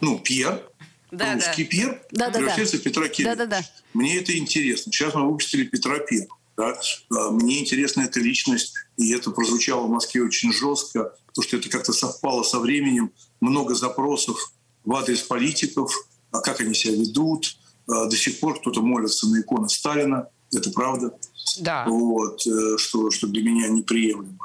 Ну, 0.00 0.18
Пьер, 0.18 0.62
да, 1.10 1.34
русский 1.34 1.64
да. 1.64 1.70
Пьер 1.70 2.02
да, 2.10 2.30
превращается 2.30 2.76
да, 2.76 2.80
в 2.80 2.84
Петра 2.84 3.08
Кирилловича. 3.08 3.36
Да, 3.36 3.46
да, 3.46 3.60
да. 3.60 3.66
Мне 3.94 4.18
это 4.18 4.36
интересно. 4.36 4.92
Сейчас 4.92 5.14
мы 5.14 5.30
выпустили 5.30 5.64
Петра 5.64 5.98
Первого. 5.98 6.38
Да? 6.56 6.78
А, 7.10 7.30
мне 7.30 7.60
интересна 7.60 8.02
эта 8.02 8.20
личность, 8.20 8.74
и 8.96 9.12
это 9.12 9.30
прозвучало 9.30 9.86
в 9.86 9.90
Москве 9.90 10.22
очень 10.22 10.52
жестко, 10.52 11.14
потому 11.28 11.44
что 11.44 11.56
это 11.56 11.68
как-то 11.70 11.92
совпало 11.92 12.42
со 12.42 12.58
временем. 12.58 13.12
Много 13.40 13.74
запросов 13.74 14.52
в 14.84 14.94
адрес 14.94 15.22
политиков, 15.22 15.92
а 16.32 16.40
как 16.40 16.60
они 16.60 16.74
себя 16.74 16.94
ведут. 16.94 17.56
А, 17.86 18.06
до 18.06 18.16
сих 18.16 18.40
пор 18.40 18.60
кто-то 18.60 18.82
молится 18.82 19.28
на 19.28 19.40
иконы 19.40 19.68
Сталина, 19.68 20.28
Это 20.52 20.70
правда. 20.70 21.12
Да. 21.60 21.84
Вот, 21.86 22.46
э, 22.46 22.76
что, 22.78 23.10
что 23.10 23.26
для 23.26 23.42
меня 23.42 23.68
неприемлемо. 23.68 24.38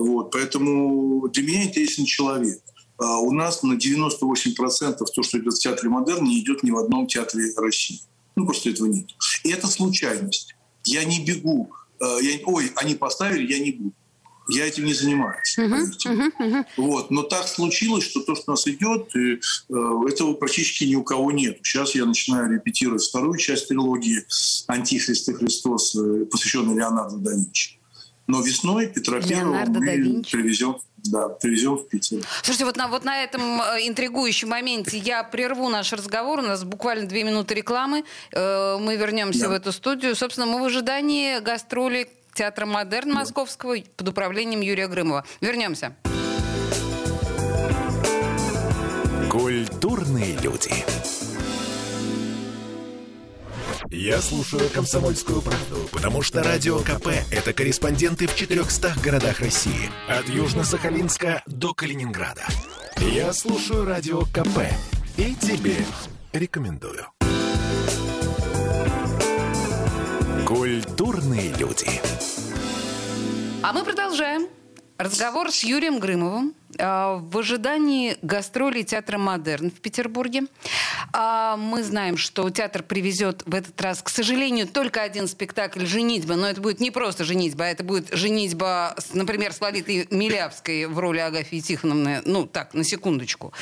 Вот, 0.00 0.30
поэтому 0.30 1.28
для 1.28 1.42
меня 1.42 1.64
интересен 1.64 2.04
человек. 2.04 2.60
А 2.98 3.18
у 3.18 3.32
нас 3.32 3.62
на 3.62 3.74
98% 3.74 4.96
то, 5.14 5.22
что 5.22 5.38
идет 5.38 5.54
в 5.54 5.58
театре 5.58 5.88
модерн, 5.88 6.24
не 6.24 6.40
идет 6.40 6.62
ни 6.62 6.70
в 6.70 6.76
одном 6.78 7.06
театре 7.06 7.52
России. 7.56 8.00
Ну, 8.36 8.44
просто 8.46 8.70
этого 8.70 8.86
нет. 8.86 9.06
И 9.44 9.50
это 9.50 9.66
случайность. 9.66 10.54
Я 10.84 11.04
не 11.04 11.24
бегу. 11.24 11.70
э, 12.00 12.04
Я, 12.22 12.38
ой, 12.44 12.72
они 12.76 12.94
поставили, 12.94 13.50
я 13.50 13.58
не 13.58 13.72
буду. 13.72 13.94
Я 14.48 14.66
этим 14.66 14.84
не 14.84 14.94
занимаюсь. 14.94 15.54
поверьте 15.56 16.08
мне. 16.08 16.64
Вот. 16.76 17.10
Но 17.10 17.22
так 17.22 17.46
случилось, 17.46 18.04
что 18.04 18.20
то, 18.20 18.34
что 18.34 18.44
у 18.48 18.50
нас 18.52 18.66
идет, 18.66 19.14
и, 19.14 19.34
э, 19.34 20.08
этого 20.08 20.34
практически 20.34 20.84
ни 20.84 20.96
у 20.96 21.02
кого 21.04 21.30
нет. 21.30 21.60
Сейчас 21.62 21.94
я 21.94 22.04
начинаю 22.04 22.50
репетировать 22.52 23.02
вторую 23.04 23.38
часть 23.38 23.68
трилогии 23.68 24.24
«Антихрист 24.66 25.28
и 25.28 25.34
Христос», 25.34 25.94
э, 25.94 26.24
посвященной 26.26 26.74
Леонардо 26.74 27.16
да 27.18 27.30
Винчи. 27.32 27.78
Но 28.30 28.42
весной 28.42 28.86
Петра 28.86 29.20
Первого 29.20 29.54
Леонардо 29.54 29.80
да 29.80 29.80
мы 29.80 30.22
привезем, 30.22 30.78
да, 30.98 31.28
привезем 31.28 31.76
в 31.76 31.88
Питер. 31.88 32.22
Слушайте, 32.42 32.64
вот 32.64 32.76
на, 32.76 32.88
вот 32.88 33.04
на 33.04 33.22
этом 33.22 33.60
э, 33.60 33.88
интригующем 33.88 34.48
моменте 34.48 34.98
я 34.98 35.24
прерву 35.24 35.68
наш 35.68 35.92
разговор. 35.92 36.38
У 36.38 36.42
нас 36.42 36.62
буквально 36.64 37.06
две 37.06 37.24
минуты 37.24 37.54
рекламы. 37.54 38.04
Э, 38.32 38.78
Мы 38.78 38.96
вернемся 38.96 39.42
Да. 39.42 39.48
в 39.48 39.52
эту 39.52 39.72
студию. 39.72 40.14
Собственно, 40.14 40.46
мы 40.46 40.60
в 40.60 40.64
ожидании 40.64 41.40
гастроли 41.40 42.08
театра 42.34 42.66
«Модерн» 42.66 43.12
московского 43.12 43.76
под 43.96 44.08
управлением 44.08 44.60
Юрия 44.60 44.86
Грымова. 44.86 45.24
Вернемся. 45.40 45.96
Культурные 49.30 50.36
люди. 50.42 50.72
Я 53.92 54.20
слушаю 54.22 54.70
«Комсомольскую 54.70 55.42
правду», 55.42 55.88
потому 55.90 56.22
что 56.22 56.44
«Радио 56.44 56.78
КП»— 56.78 57.08
это 57.32 57.52
корреспонденты 57.52 58.28
в 58.28 58.36
400 58.36 58.94
городах 59.02 59.40
России. 59.40 59.90
От 60.08 60.26
Южно-Сахалинска 60.26 61.42
до 61.46 61.74
Калининграда. 61.74 62.46
Я 62.98 63.32
слушаю 63.32 63.84
«Радио 63.84 64.20
КП» 64.26 64.60
и 65.16 65.34
тебе 65.34 65.74
рекомендую. 66.32 67.04
Культурные 70.46 71.52
люди. 71.54 71.90
А 73.64 73.72
мы 73.72 73.82
продолжаем. 73.82 74.46
Разговор 74.98 75.50
с 75.50 75.64
Юрием 75.64 75.98
Грымовым 75.98 76.54
в 76.80 77.38
ожидании 77.38 78.16
гастролей 78.22 78.84
театра 78.84 79.18
«Модерн» 79.18 79.70
в 79.70 79.80
Петербурге. 79.80 80.42
А 81.12 81.56
Мы 81.56 81.82
знаем, 81.82 82.16
что 82.16 82.48
театр 82.50 82.82
привезет 82.82 83.42
в 83.46 83.54
этот 83.54 83.80
раз, 83.80 84.02
к 84.02 84.08
сожалению, 84.08 84.66
только 84.66 85.02
один 85.02 85.28
спектакль 85.28 85.84
«Женитьба», 85.84 86.36
но 86.36 86.48
это 86.48 86.60
будет 86.60 86.80
не 86.80 86.90
просто 86.90 87.24
«Женитьба», 87.24 87.64
а 87.64 87.68
это 87.68 87.84
будет 87.84 88.08
«Женитьба», 88.12 88.96
например, 89.12 89.52
с 89.52 89.60
Лолитой 89.60 90.06
Милявской 90.10 90.86
в 90.86 90.98
роли 90.98 91.18
Агафьи 91.18 91.60
Тихоновны. 91.60 92.22
Ну, 92.24 92.46
так, 92.46 92.74
на 92.74 92.84
секундочку. 92.84 93.52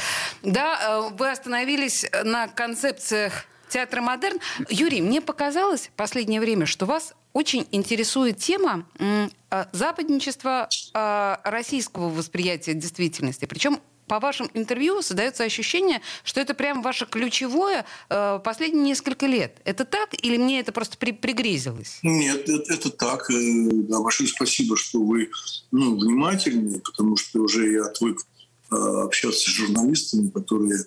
Да, 0.42 1.08
э, 1.10 1.16
вы 1.16 1.30
остановились 1.30 2.06
на 2.24 2.48
концепциях 2.48 3.44
театра 3.68 4.00
«Модерн». 4.00 4.38
Юрий, 4.68 5.02
мне 5.02 5.20
показалось 5.20 5.88
в 5.88 5.90
последнее 5.90 6.40
время, 6.40 6.66
что 6.66 6.86
вас 6.86 7.14
очень 7.32 7.66
интересует 7.72 8.38
тема 8.38 8.86
э, 8.98 9.28
западничества 9.72 10.68
э, 10.94 11.36
российского 11.44 12.08
восприятия 12.08 12.74
действительности. 12.74 13.44
Причем 13.44 13.80
по 14.06 14.20
вашим 14.20 14.50
интервью 14.54 15.02
создается 15.02 15.44
ощущение, 15.44 16.00
что 16.24 16.40
это 16.40 16.54
прям 16.54 16.80
ваше 16.82 17.04
ключевое 17.06 17.84
э, 18.08 18.40
последние 18.42 18.82
несколько 18.84 19.26
лет. 19.26 19.60
Это 19.64 19.84
так 19.84 20.08
или 20.14 20.38
мне 20.38 20.60
это 20.60 20.72
просто 20.72 20.96
при- 20.96 21.12
пригрезилось? 21.12 21.98
Нет, 22.02 22.48
это, 22.48 22.72
это 22.72 22.90
так. 22.90 23.30
Э, 23.30 23.34
Да, 23.34 24.00
большое 24.00 24.28
спасибо, 24.30 24.76
что 24.76 25.02
вы 25.02 25.30
ну, 25.70 25.96
внимательны, 25.98 26.80
потому 26.80 27.16
что 27.16 27.40
уже 27.40 27.70
я 27.70 27.84
отвык 27.84 28.22
э, 28.70 28.74
общаться 28.74 29.50
с 29.50 29.52
журналистами, 29.52 30.30
которые, 30.30 30.84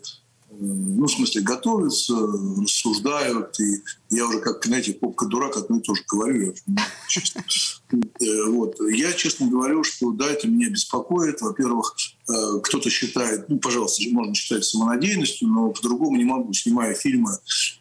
ну, 0.59 1.05
в 1.05 1.11
смысле, 1.11 1.41
готовятся, 1.41 2.13
рассуждают. 2.61 3.59
И 3.59 3.81
я 4.09 4.27
уже, 4.27 4.39
как, 4.39 4.63
знаете, 4.65 4.93
попка-дурак 4.93 5.57
одно 5.57 5.77
и 5.77 5.81
то 5.81 5.95
же 5.95 6.03
говорю, 6.09 6.47
я 6.47 6.51
понимаю, 6.65 6.89
честно. 7.07 7.43
Э, 7.93 8.43
Вот. 8.49 8.75
Я, 8.91 9.13
честно 9.13 9.47
говорю, 9.47 9.83
что 9.83 10.11
да, 10.11 10.29
это 10.29 10.47
меня 10.47 10.69
беспокоит. 10.69 11.41
Во-первых, 11.41 11.95
э, 12.29 12.33
кто-то 12.63 12.89
считает, 12.89 13.49
ну, 13.49 13.59
пожалуйста, 13.59 14.03
можно 14.11 14.35
считать 14.35 14.65
самонадеянностью, 14.65 15.47
но 15.47 15.69
по-другому 15.71 16.17
не 16.17 16.25
могу. 16.25 16.53
Снимая 16.53 16.93
фильмы 16.95 17.31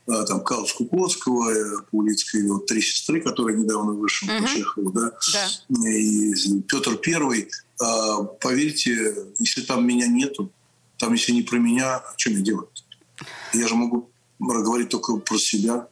э, 0.07 0.25
там, 0.27 0.43
Карла 0.43 0.67
Скуковского, 0.67 1.51
э, 1.51 1.83
Паулицкой, 1.91 2.47
вот 2.49 2.67
«Три 2.67 2.81
сестры», 2.81 3.21
который 3.21 3.57
недавно 3.57 3.93
вышел 3.93 4.29
по 4.29 4.49
Чехову, 4.49 4.93
да, 4.93 5.13
Да. 5.69 5.89
и 5.89 6.33
Петр 6.69 6.97
Первый, 6.97 7.49
поверьте, 8.41 9.15
если 9.39 9.63
там 9.63 9.87
меня 9.87 10.07
нету, 10.07 10.53
там 11.01 11.15
если 11.15 11.33
не 11.33 11.43
про 11.43 11.57
меня, 11.57 12.03
что 12.17 12.31
мне 12.31 12.43
делать? 12.43 12.85
Я 13.53 13.67
же 13.67 13.75
могу 13.75 14.11
говорить 14.39 14.91
только 14.91 15.17
про 15.17 15.39
себя. 15.39 15.89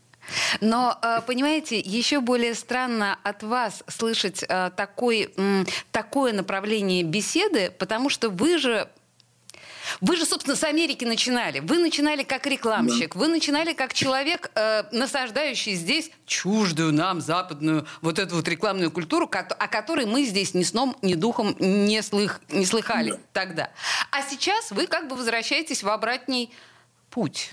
Но, 0.61 0.99
э, 1.01 1.23
понимаете, 1.27 1.81
еще 1.81 2.21
более 2.21 2.55
странно 2.55 3.19
от 3.23 3.43
вас 3.43 3.83
слышать 3.89 4.45
э, 4.47 4.71
такой, 4.77 5.35
такое 5.91 6.35
направление 6.35 7.03
беседы, 7.03 7.73
потому 7.79 8.11
что 8.11 8.29
вы 8.29 8.59
же 8.59 8.89
вы 10.01 10.17
же, 10.17 10.25
собственно, 10.25 10.57
с 10.57 10.65
Америки 10.65 11.05
начинали. 11.05 11.61
Вы 11.61 11.79
начинали 11.79 12.23
как 12.23 12.47
рекламщик, 12.47 13.15
вы 13.17 13.29
начинали 13.29 13.73
как 13.73 13.95
человек, 13.95 14.51
э, 14.55 14.85
насаждающий 14.93 15.75
здесь 15.75 16.11
чуждую 16.27 16.93
нам 16.93 17.21
западную 17.21 17.87
вот 18.01 18.19
эту 18.19 18.37
вот 18.37 18.49
рекламную 18.49 18.91
культуру, 18.91 19.29
о 19.33 19.69
которой 19.69 20.07
мы 20.07 20.25
здесь 20.25 20.55
ни 20.55 20.63
сном, 20.63 20.97
ни 21.03 21.15
духом 21.15 21.57
не, 21.59 22.03
слых, 22.03 22.41
не 22.51 22.67
слыхали 22.67 23.13
Да. 23.13 23.19
тогда. 23.33 23.71
А 24.11 24.23
сейчас 24.23 24.71
вы 24.71 24.87
как 24.87 25.09
бы 25.09 25.17
возвращаетесь 25.17 25.83
в 25.83 25.89
обратный 25.89 26.51
путь. 27.11 27.53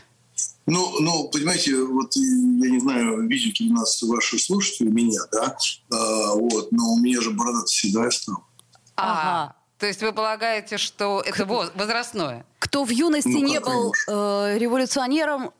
Ну, 0.65 0.99
ну, 0.99 1.29
понимаете, 1.29 1.77
вот 1.83 2.17
э, 2.17 2.19
я 2.19 2.69
не 2.71 2.79
знаю, 2.79 3.27
видят 3.27 3.59
ли 3.59 3.69
нас 3.69 4.01
ваши 4.01 4.37
слушатели, 4.39 4.89
меня, 4.89 5.21
да, 5.31 5.55
А, 5.91 6.33
вот, 6.33 6.71
но 6.71 6.93
у 6.93 6.99
меня 6.99 7.21
же 7.21 7.31
борода 7.31 7.63
всегда 7.65 8.09
стала. 8.11 8.39
Ага. 8.95 9.55
То 9.77 9.87
есть 9.87 10.01
вы 10.01 10.13
полагаете, 10.13 10.77
что 10.77 11.21
это 11.25 11.45
воз- 11.45 11.71
возрастное? 11.75 12.45
Кто 12.59 12.83
в 12.85 12.89
юности 12.89 13.27
Ну, 13.27 13.45
не 13.45 13.59
был 13.59 13.93
э, 14.07 14.57
революционером, 14.57 15.51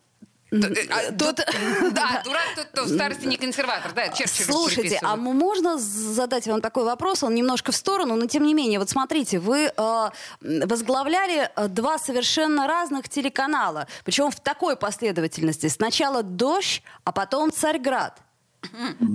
э, 0.52 0.58
а, 0.90 1.12
тот... 1.12 1.38
Да, 1.92 2.22
дурак, 2.24 2.44
тот, 2.56 2.66
кто 2.68 2.84
в 2.86 2.88
старости 2.88 3.26
не 3.26 3.36
консерватор. 3.36 3.92
Да, 3.94 4.08
Черчилль 4.10 4.46
Слушайте, 4.46 5.00
а 5.02 5.18
можно 5.18 5.78
задать 5.78 6.48
вам 6.48 6.62
такой 6.62 6.86
вопрос? 6.86 7.24
Он 7.24 7.36
немножко 7.36 7.74
в 7.74 7.76
сторону, 7.76 8.16
но 8.16 8.26
тем 8.28 8.44
не 8.44 8.54
менее. 8.54 8.80
Вот 8.80 8.90
смотрите, 8.90 9.40
вы 9.40 9.72
э, 9.76 10.10
возглавляли 10.42 11.50
э, 11.54 11.68
два 11.68 11.98
совершенно 12.00 12.68
разных 12.68 13.10
телеканала. 13.10 13.88
Причем 14.06 14.32
в 14.32 14.40
такой 14.40 14.78
последовательности. 14.78 15.68
Сначала 15.68 16.24
«Дождь», 16.24 16.82
а 17.04 17.12
потом 17.12 17.52
«Царьград». 17.52 18.18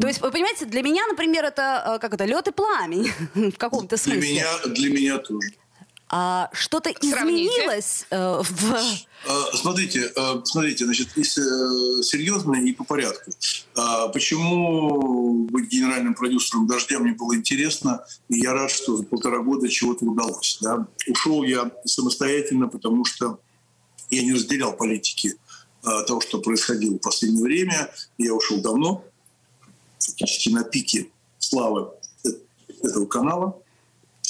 То 0.00 0.09
есть, 0.09 0.21
вы 0.21 0.30
понимаете, 0.30 0.66
для 0.66 0.83
меня, 0.83 1.07
например, 1.07 1.45
это 1.45 1.95
э, 1.97 1.99
как 1.99 2.14
это 2.14 2.25
лед 2.25 2.49
и 2.49 2.52
пламень 2.52 3.11
в 3.35 3.57
каком-то 3.57 3.97
Для 3.97 3.99
смысле. 3.99 4.21
меня, 4.21 4.47
для 4.66 4.90
меня 4.90 5.19
тоже. 5.19 5.52
А 6.12 6.50
что-то 6.52 6.90
изменилось 6.90 8.04
э, 8.11 8.42
в 8.42 8.75
А, 9.28 9.57
Смотрите, 9.57 10.11
а, 10.16 10.42
смотрите, 10.45 10.85
значит, 10.85 11.11
если 11.14 12.00
э, 12.00 12.02
серьезно 12.02 12.57
и 12.57 12.73
по 12.73 12.83
порядку. 12.83 13.30
А, 13.76 14.09
Почему 14.09 15.45
быть 15.45 15.69
генеральным 15.71 16.14
продюсером 16.14 16.66
«Дождя» 16.66 16.99
мне 16.99 17.12
было 17.12 17.37
интересно, 17.37 18.04
и 18.28 18.40
я 18.40 18.54
рад, 18.54 18.73
что 18.73 18.97
за 18.97 19.04
полтора 19.04 19.38
года 19.38 19.69
чего-то 19.69 20.04
удалось. 20.04 20.59
Да? 20.61 20.88
Ушел 21.07 21.45
я 21.45 21.71
самостоятельно, 21.85 22.66
потому 22.66 23.04
что 23.04 23.38
я 24.11 24.25
не 24.25 24.33
разделял 24.33 24.73
политики 24.73 25.37
того, 26.09 26.21
что 26.21 26.40
происходило 26.40 26.97
в 26.97 27.00
последнее 27.00 27.42
время. 27.42 27.90
Я 28.19 28.35
ушел 28.35 28.61
давно, 28.61 29.04
фактически 30.00 30.49
на 30.49 30.64
пике 30.64 31.09
славы 31.38 31.90
этого 32.83 33.07
канала. 33.07 33.57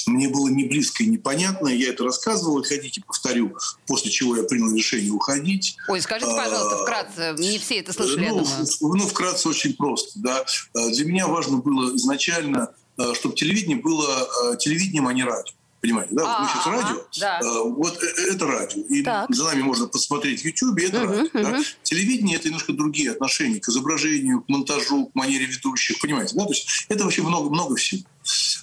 Мне 0.06 0.28
было 0.28 0.48
не 0.48 0.64
близко 0.64 1.02
и 1.02 1.06
непонятно. 1.06 1.68
Я 1.68 1.90
это 1.90 2.04
рассказывал, 2.04 2.60
и 2.60 2.66
хотите, 2.66 3.02
повторю, 3.06 3.56
после 3.86 4.10
чего 4.10 4.36
я 4.36 4.44
принял 4.44 4.74
решение 4.74 5.12
уходить. 5.12 5.76
Ой, 5.88 6.00
скажите, 6.00 6.32
пожалуйста, 6.34 6.78
вкратце, 6.78 7.34
не 7.38 7.58
все 7.58 7.80
это 7.80 7.92
слышали, 7.92 8.28
ну, 8.28 8.46
ну, 8.80 9.06
вкратце 9.06 9.48
очень 9.48 9.74
просто. 9.74 10.18
Да. 10.18 10.44
Для 10.74 11.04
меня 11.04 11.26
важно 11.28 11.58
было 11.58 11.94
изначально, 11.96 12.72
э, 12.98 13.14
чтобы 13.14 13.34
телевидение 13.34 13.76
было 13.76 14.28
э, 14.52 14.56
телевидением, 14.56 15.06
а 15.06 15.12
не 15.12 15.22
радио. 15.22 15.52
Понимаете, 15.80 16.14
да? 16.14 16.22
Мы 16.24 16.46
А, 16.46 16.48
сейчас 16.48 16.66
ага, 16.66 16.82
радио, 16.82 17.04
да. 17.20 17.40
э, 17.40 17.62
вот 17.70 18.02
э, 18.02 18.06
это 18.32 18.46
радио. 18.46 18.82
И 18.82 19.02
Так. 19.02 19.34
за 19.34 19.44
нами 19.44 19.62
можно 19.62 19.86
посмотреть 19.86 20.42
в 20.42 20.44
YouTube, 20.44 20.78
это 20.78 21.06
радио. 21.06 21.28
да. 21.32 21.62
Телевидение– 21.82 22.36
это 22.38 22.48
немножко 22.48 22.72
другие 22.74 23.12
отношения 23.12 23.60
к 23.60 23.68
изображению, 23.68 24.42
к 24.42 24.48
монтажу, 24.48 25.06
к 25.06 25.14
манере 25.14 25.46
ведущих. 25.46 25.98
Понимаете, 26.00 26.34
да? 26.36 26.44
То 26.44 26.50
есть 26.50 26.66
это 26.88 27.04
вообще 27.04 27.22
много-много 27.22 27.76
всего. 27.76 28.02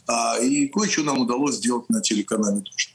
А, 0.05 0.37
и 0.39 0.67
кое-что 0.67 1.03
нам 1.03 1.19
удалось 1.19 1.55
сделать 1.55 1.89
на 1.89 2.01
телеканале 2.01 2.61
тоже. 2.61 2.89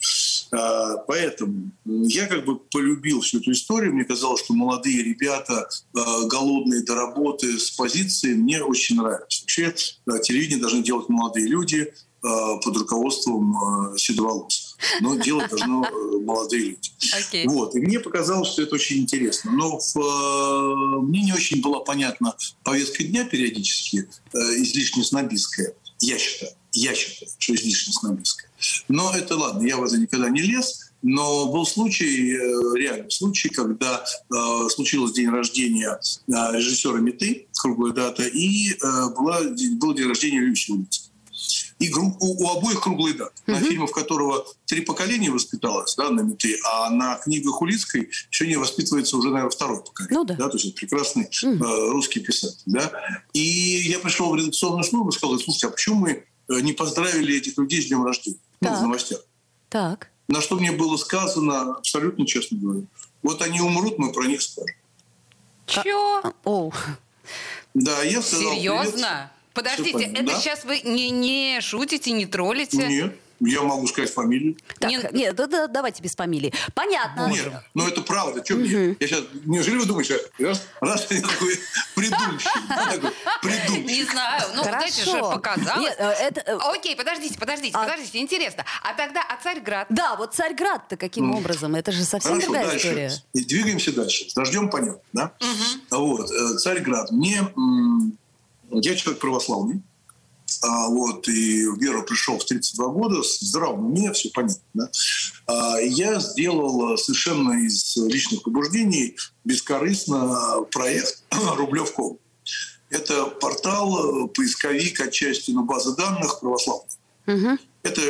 А, 0.53 0.99
поэтому 0.99 1.73
я 1.85 2.27
как 2.27 2.45
бы 2.45 2.59
полюбил 2.59 3.21
всю 3.23 3.41
эту 3.41 3.53
историю. 3.53 3.93
Мне 3.93 4.05
казалось, 4.05 4.43
что 4.45 4.55
молодые 4.55 5.03
ребята, 5.03 5.69
а, 5.95 6.23
голодные 6.27 6.83
до 6.83 6.95
работы, 6.95 7.59
с 7.59 7.71
позиции, 7.73 8.35
мне 8.35 8.63
очень 8.63 8.97
нравится. 8.97 9.43
Вообще 9.43 9.75
телевидение 10.23 10.61
должны 10.61 10.83
делать 10.83 11.09
молодые 11.09 11.49
люди 11.49 11.93
под 12.23 12.77
руководством 12.77 13.97
седоволос. 13.97 14.77
Но 15.01 15.17
делать 15.17 15.51
должны 15.51 15.85
молодые 16.21 16.63
люди. 16.63 16.91
Okay. 17.01 17.49
Вот. 17.49 17.75
И 17.75 17.81
мне 17.81 17.99
показалось, 17.99 18.49
что 18.49 18.63
это 18.63 18.77
очень 18.77 18.99
интересно. 18.99 19.51
Но 19.51 19.79
в, 19.79 21.03
мне 21.03 21.23
не 21.23 21.33
очень 21.33 21.61
была 21.61 21.81
понятна 21.81 22.37
повестка 22.63 23.03
дня 23.03 23.25
периодически, 23.25 24.09
излишне 24.33 25.03
снобистская, 25.03 25.75
я 26.01 26.19
считаю 26.19 26.53
я 26.73 26.95
считаю, 26.95 27.31
что 27.39 27.55
излишне 27.55 27.93
снобистская. 27.93 28.51
Но 28.89 29.15
это 29.15 29.37
ладно, 29.37 29.67
я 29.67 29.77
в 29.77 29.85
это 29.85 29.99
никогда 29.99 30.29
не 30.31 30.41
лез. 30.41 30.89
Но 31.03 31.51
был 31.51 31.67
случай, 31.67 32.33
э, 32.33 32.79
реальный 32.79 33.11
случай, 33.11 33.49
когда 33.49 34.05
э, 34.05 34.69
случилось 34.71 35.13
день 35.13 35.31
рождения 35.31 35.99
э, 35.99 36.33
режиссера 36.53 36.99
Меты, 37.01 37.49
круглая 37.61 37.93
дата, 37.93 38.23
и 38.23 38.73
э, 38.73 38.77
была, 39.17 39.41
был 39.43 39.95
день 39.95 40.07
рождения 40.07 40.39
Люси 40.39 40.71
Улицы. 40.71 41.02
И 41.83 41.93
у, 41.93 42.17
у 42.21 42.51
обоих 42.51 42.81
круглые 42.81 43.15
даты. 43.15 43.33
Uh-huh. 43.47 43.53
На 43.53 43.61
фильмах 43.61 43.93
которого 43.93 44.47
три 44.67 44.83
поколения 44.83 45.31
воспиталось, 45.31 45.95
да, 45.97 46.11
на 46.11 46.21
Меты, 46.21 46.59
а 46.65 46.91
на 46.91 47.17
книгах 47.17 47.61
Улицкой 47.61 48.11
еще 48.31 48.47
не 48.47 48.57
воспитывается 48.57 49.17
уже, 49.17 49.29
наверное, 49.29 49.51
второе 49.51 49.81
поколение. 49.81 50.19
Ну, 50.19 50.25
да. 50.25 50.35
да. 50.35 50.49
То 50.49 50.57
есть 50.57 50.67
это 50.67 50.77
прекрасный 50.77 51.25
uh-huh. 51.25 51.59
э, 51.59 51.91
русский 51.91 52.21
писатель. 52.21 52.63
Да? 52.67 52.93
И 53.33 53.41
я 53.41 53.99
пришел 53.99 54.31
в 54.31 54.37
редакционную 54.37 54.85
службу 54.85 55.11
и 55.11 55.13
сказал, 55.13 55.39
слушайте, 55.39 55.67
а 55.67 55.71
почему 55.71 55.97
мы 55.97 56.25
Э, 56.49 56.61
не 56.61 56.73
поздравили 56.73 57.37
этих 57.37 57.57
людей 57.59 57.83
с 57.83 57.87
днем 57.87 58.05
рождения. 58.05 58.39
Ну, 58.61 58.75
в 58.75 58.83
новостях. 58.83 59.21
Так. 59.69 60.11
На 60.29 60.41
что 60.41 60.57
мне 60.57 60.73
было 60.73 60.97
сказано, 60.97 61.75
абсолютно 61.77 62.27
честно 62.27 62.59
говорю, 62.59 62.87
вот 63.23 63.43
они 63.43 63.61
умрут, 63.61 63.99
мы 63.99 64.13
про 64.13 64.27
них 64.27 64.43
скажем. 64.43 64.77
Чё? 65.67 66.23
О. 66.45 66.71
Да, 67.75 68.03
я 68.03 68.23
сказал... 68.23 68.55
Серьезно? 68.55 69.33
Подождите, 69.55 70.05
это 70.05 70.23
да? 70.25 70.41
сейчас 70.41 70.65
вы 70.65 70.81
не, 70.81 71.11
не 71.11 71.61
шутите, 71.61 72.13
не 72.13 72.27
троллите? 72.27 72.89
Нет. 72.89 73.17
Я 73.45 73.63
могу 73.63 73.89
сказать 73.89 74.13
фамилию. 74.13 74.57
Так, 74.79 74.89
нет, 74.89 75.13
нет 75.13 75.35
да, 75.35 75.47
да, 75.49 75.67
давайте 75.67 76.01
без 76.01 76.15
фамилии. 76.15 76.53
Понятно. 76.75 77.29
Нет, 77.29 77.53
но 77.75 77.89
это 77.89 78.01
правда. 78.03 78.45
Что 78.45 78.55
угу. 78.55 78.63
мне? 78.63 78.97
Я 79.01 79.07
сейчас, 79.07 79.25
неужели 79.45 79.79
вы 79.79 79.87
думаете, 79.87 80.21
раз, 80.39 80.63
раз 80.81 81.11
я 81.11 81.21
такой 81.21 81.59
придумщик, 81.97 82.53
такой 82.69 83.11
придумщик. 83.43 83.87
Не 83.87 84.05
знаю. 84.05 84.43
Ну, 84.55 84.63
Хорошо. 84.63 84.79
знаете 84.79 85.05
же, 85.05 85.19
показалось. 85.19 85.81
Нет, 85.81 85.97
э, 85.99 86.05
это... 86.05 86.41
Э, 86.53 86.59
Окей, 86.73 86.95
подождите, 86.95 87.37
подождите, 87.37 87.77
а... 87.77 87.85
подождите, 87.85 88.21
интересно. 88.21 88.65
А 88.85 88.95
тогда, 88.95 89.23
а 89.23 89.43
Царьград? 89.43 89.89
Да, 89.91 90.15
вот 90.15 90.35
Царьград-то 90.35 90.97
каким 90.97 91.33
mm. 91.33 91.39
образом? 91.39 91.75
Это 91.75 91.91
же 91.91 92.05
совсем 92.05 92.35
Хорошо, 92.35 92.47
другая 92.47 92.67
дальше. 92.69 92.87
история. 92.87 93.13
И 93.33 93.45
двигаемся 93.45 93.93
дальше. 93.93 94.27
Дождем 94.37 94.71
понятно, 94.71 95.03
да? 95.13 95.33
Угу. 95.41 95.99
Вот, 95.99 96.31
э, 96.31 96.59
Царьград. 96.59 97.11
Мне... 97.11 97.41
Я 98.73 98.95
человек 98.95 99.21
православный. 99.21 99.83
А, 100.63 100.89
вот, 100.89 101.29
и 101.29 101.67
в 101.67 101.79
веру 101.81 102.05
пришел 102.05 102.39
в 102.39 102.45
32 102.45 102.89
года, 102.89 103.23
с 103.23 103.41
здравым 103.41 103.87
уме, 103.87 104.13
все 104.13 104.31
понятно. 104.31 104.63
Да? 104.75 104.91
А, 105.47 105.81
я 105.81 106.21
сделал 106.21 106.97
совершенно 106.99 107.65
из 107.65 107.97
личных 107.97 108.43
побуждений 108.43 109.17
бескорыстно 109.45 110.63
проект 110.71 111.25
«Рублевком». 111.57 112.19
Это 112.91 113.27
портал, 113.27 114.29
поисковик 114.29 115.01
отчасти, 115.01 115.51
но 115.51 115.65
база 115.65 115.97
данных 115.97 116.41
православных. 116.41 116.93
Угу. 117.27 117.59
Это 117.83 118.01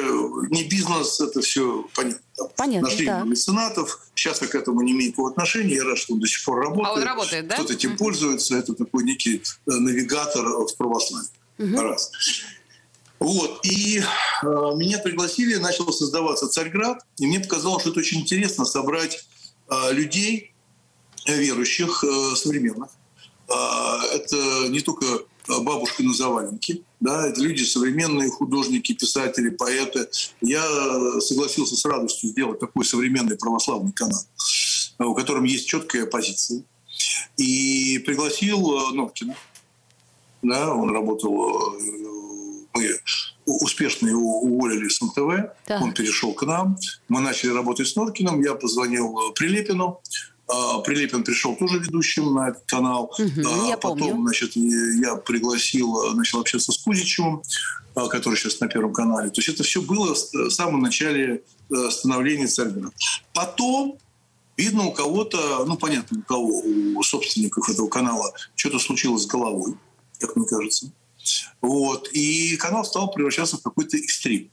не 0.51 0.65
бизнес, 0.65 1.19
это 1.21 1.41
все 1.41 1.87
понятно. 1.95 2.21
Понятно, 2.57 2.89
Нашли 2.89 3.07
да. 3.07 3.23
меценатов. 3.23 4.07
Сейчас 4.15 4.43
я 4.43 4.49
к 4.49 4.55
этому 4.55 4.83
не 4.83 4.93
имею 4.93 5.09
никакого 5.09 5.31
отношения. 5.31 5.77
Я 5.77 5.85
рад, 5.85 5.97
что 5.97 6.13
он 6.13 6.21
до 6.21 6.27
сих 6.27 6.45
пор 6.45 6.59
работает. 6.61 6.89
А 6.89 6.93
он 6.93 7.03
работает, 7.03 7.49
да? 7.49 7.55
Кто-то 7.55 7.73
этим 7.73 7.97
пользуется. 7.97 8.57
Это 8.57 8.75
такой 8.75 9.05
некий 9.05 9.39
э, 9.39 9.71
навигатор 9.71 10.45
в 10.45 10.77
православии. 10.77 11.29
Угу. 11.59 11.81
Раз. 11.81 12.11
Вот. 13.19 13.65
И 13.65 13.99
э, 13.99 14.47
меня 14.77 14.99
пригласили, 14.99 15.55
начал 15.57 15.91
создаваться 15.91 16.49
Царьград. 16.49 17.05
И 17.19 17.27
мне 17.27 17.41
показалось, 17.41 17.83
что 17.83 17.91
это 17.91 18.01
очень 18.01 18.21
интересно 18.21 18.67
собрать 18.67 19.25
э, 19.71 19.93
людей, 19.93 20.53
э, 21.27 21.39
верующих, 21.39 22.05
э, 22.05 22.37
современных. 22.37 22.91
Э, 23.49 23.55
это 24.13 24.69
не 24.69 24.81
только 24.81 25.07
бабушка 25.49 26.03
на 26.03 26.15
заваленке, 26.15 26.83
да, 27.01 27.27
это 27.27 27.41
люди 27.41 27.65
современные, 27.65 28.31
художники, 28.31 28.93
писатели, 28.95 29.51
поэты. 29.51 30.09
Я 30.41 30.63
согласился 31.21 31.77
с 31.77 31.85
радостью 31.85 32.31
сделать 32.31 32.61
такой 32.61 32.85
современный 32.85 33.37
православный 33.37 33.93
канал, 33.93 34.23
у 34.99 35.15
котором 35.15 35.45
есть 35.45 35.67
четкая 35.67 36.07
позиция. 36.07 36.63
И 37.37 37.99
пригласил 38.07 38.91
э, 38.91 38.95
Норкина, 38.95 39.35
да, 40.43 40.75
он 40.75 40.91
работал, 40.93 41.75
э, 41.77 41.81
мы 42.75 43.01
успешно 43.47 44.09
его 44.09 44.41
уволили 44.41 44.89
с 44.89 45.01
НТВ, 45.01 45.53
да. 45.67 45.81
он 45.83 45.93
перешел 45.93 46.33
к 46.35 46.45
нам, 46.45 46.77
мы 47.09 47.21
начали 47.21 47.51
работать 47.51 47.89
с 47.89 47.97
Норкиным, 47.97 48.43
я 48.43 48.55
позвонил 48.55 49.19
э, 49.19 49.33
Прилепину, 49.35 50.01
Прилепин 50.85 51.25
пришел 51.25 51.57
тоже 51.57 51.79
ведущим 51.79 52.35
на 52.35 52.49
этот 52.49 52.65
канал. 52.67 53.15
Угу, 53.19 53.69
я 53.69 53.77
Потом, 53.77 53.99
помню. 53.99 54.23
значит, 54.23 54.57
я 54.57 55.17
пригласил, 55.17 56.11
э, 56.11 56.15
начал 56.15 56.41
общаться 56.41 56.73
с 56.73 56.79
Кузичевым, 56.79 57.43
который 57.95 58.37
сейчас 58.37 58.61
на 58.61 58.69
Первом 58.69 58.93
канале. 58.93 59.31
То 59.31 59.41
есть 59.41 59.49
это 59.49 59.63
все 59.63 59.83
было 59.83 60.15
в 60.15 60.51
самом 60.51 60.81
начале 60.81 61.43
становления 61.91 62.47
Царьграда. 62.47 62.91
Потом 63.35 63.99
Видно, 64.55 64.85
у 64.85 64.93
кого-то, 64.93 65.65
ну, 65.67 65.79
понятно, 65.79 66.19
у 66.19 66.23
кого, 66.23 66.61
у 66.61 67.03
собственников 67.03 67.71
этого 67.71 67.89
канала 67.89 68.35
что-то 68.55 68.79
случилось 68.79 69.23
с 69.23 69.27
головой 69.27 69.77
как 70.23 70.37
мне 70.37 70.47
кажется. 70.47 70.91
Вот. 71.61 72.09
И 72.13 72.57
канал 72.57 72.85
стал 72.85 73.11
превращаться 73.11 73.59
в 73.59 73.63
какой-то 73.63 73.97
экстрим. 73.97 74.51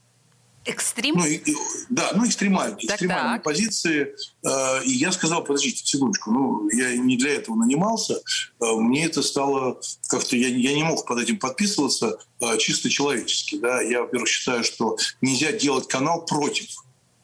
Экстрим? 0.66 1.16
Ну, 1.16 1.26
и, 1.26 1.36
и, 1.36 1.56
да, 1.90 2.12
ну, 2.14 2.28
экстремальные, 2.28 2.88
так, 2.88 2.96
экстремальные 2.96 3.38
так. 3.38 3.44
позиции. 3.44 4.16
Э, 4.46 4.84
и 4.84 4.92
я 4.92 5.12
сказал, 5.12 5.44
подождите, 5.44 5.86
секундочку, 5.86 6.32
ну, 6.32 6.70
я 6.70 6.96
не 6.98 7.18
для 7.18 7.36
этого 7.36 7.56
нанимался. 7.56 8.16
Э, 8.62 8.74
мне 8.76 9.06
это 9.06 9.22
стало 9.22 9.80
как-то... 10.08 10.36
Я, 10.36 10.50
я 10.50 10.74
не 10.74 10.84
мог 10.84 11.06
под 11.06 11.20
этим 11.20 11.40
подписываться 11.40 12.18
э, 12.42 12.58
чисто 12.58 12.90
человечески. 12.90 13.58
Да? 13.58 13.82
Я, 13.82 14.02
во-первых, 14.02 14.30
считаю, 14.30 14.64
что 14.64 14.98
нельзя 15.22 15.52
делать 15.52 15.88
канал 15.88 16.26
против. 16.26 16.68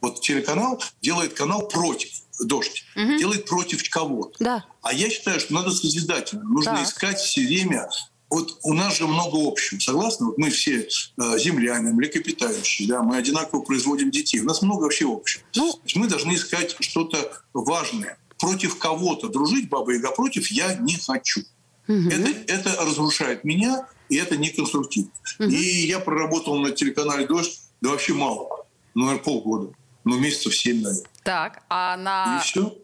Вот 0.01 0.21
телеканал 0.21 0.81
делает 1.01 1.33
канал 1.33 1.67
против 1.67 2.09
дождь, 2.39 2.83
угу. 2.95 3.17
делает 3.17 3.45
против 3.45 3.87
кого-то. 3.89 4.35
Да. 4.39 4.65
А 4.81 4.93
я 4.93 5.09
считаю, 5.09 5.39
что 5.39 5.53
надо 5.53 5.71
созидательно. 5.71 6.43
Нужно 6.43 6.75
так. 6.75 6.87
искать 6.87 7.19
все 7.19 7.45
время 7.45 7.89
вот 8.29 8.57
у 8.63 8.73
нас 8.73 8.97
же 8.97 9.07
много 9.07 9.37
общего, 9.37 9.79
согласны? 9.79 10.27
Вот 10.27 10.37
мы 10.37 10.49
все 10.49 10.87
э, 10.87 11.37
земляне, 11.37 11.91
млекопитающие, 11.91 12.87
да, 12.87 13.01
мы 13.01 13.17
одинаково 13.17 13.61
производим 13.61 14.11
детей. 14.11 14.39
У 14.39 14.45
нас 14.45 14.61
много 14.61 14.83
вообще 14.83 15.05
общего. 15.11 15.43
Ну, 15.55 15.71
То 15.73 15.79
есть 15.83 15.95
мы 15.95 16.07
должны 16.07 16.33
искать 16.33 16.75
что-то 16.79 17.31
важное. 17.53 18.17
Против 18.37 18.77
кого-то 18.77 19.29
дружить, 19.29 19.69
Баба 19.69 19.93
Яга 19.93 20.11
против, 20.11 20.51
я 20.51 20.73
не 20.75 20.97
хочу. 20.97 21.41
Угу. 21.87 22.09
Это, 22.09 22.53
это 22.53 22.85
разрушает 22.85 23.43
меня, 23.43 23.87
и 24.09 24.17
это 24.17 24.37
не 24.37 24.49
конструктивно. 24.49 25.11
Угу. 25.39 25.49
И 25.49 25.87
я 25.87 25.99
проработал 25.99 26.57
на 26.57 26.71
телеканале 26.71 27.27
«Дождь», 27.27 27.61
да 27.81 27.91
вообще 27.91 28.13
мало, 28.13 28.65
ну, 28.93 29.05
наверное, 29.05 29.23
полгода. 29.23 29.73
Ну, 30.03 30.19
месяцев 30.19 30.55
семь, 30.55 30.81
наверное. 30.81 31.09
Так, 31.23 31.63
а 31.69 31.97
на... 31.97 32.39
И 32.39 32.43
все. 32.43 32.75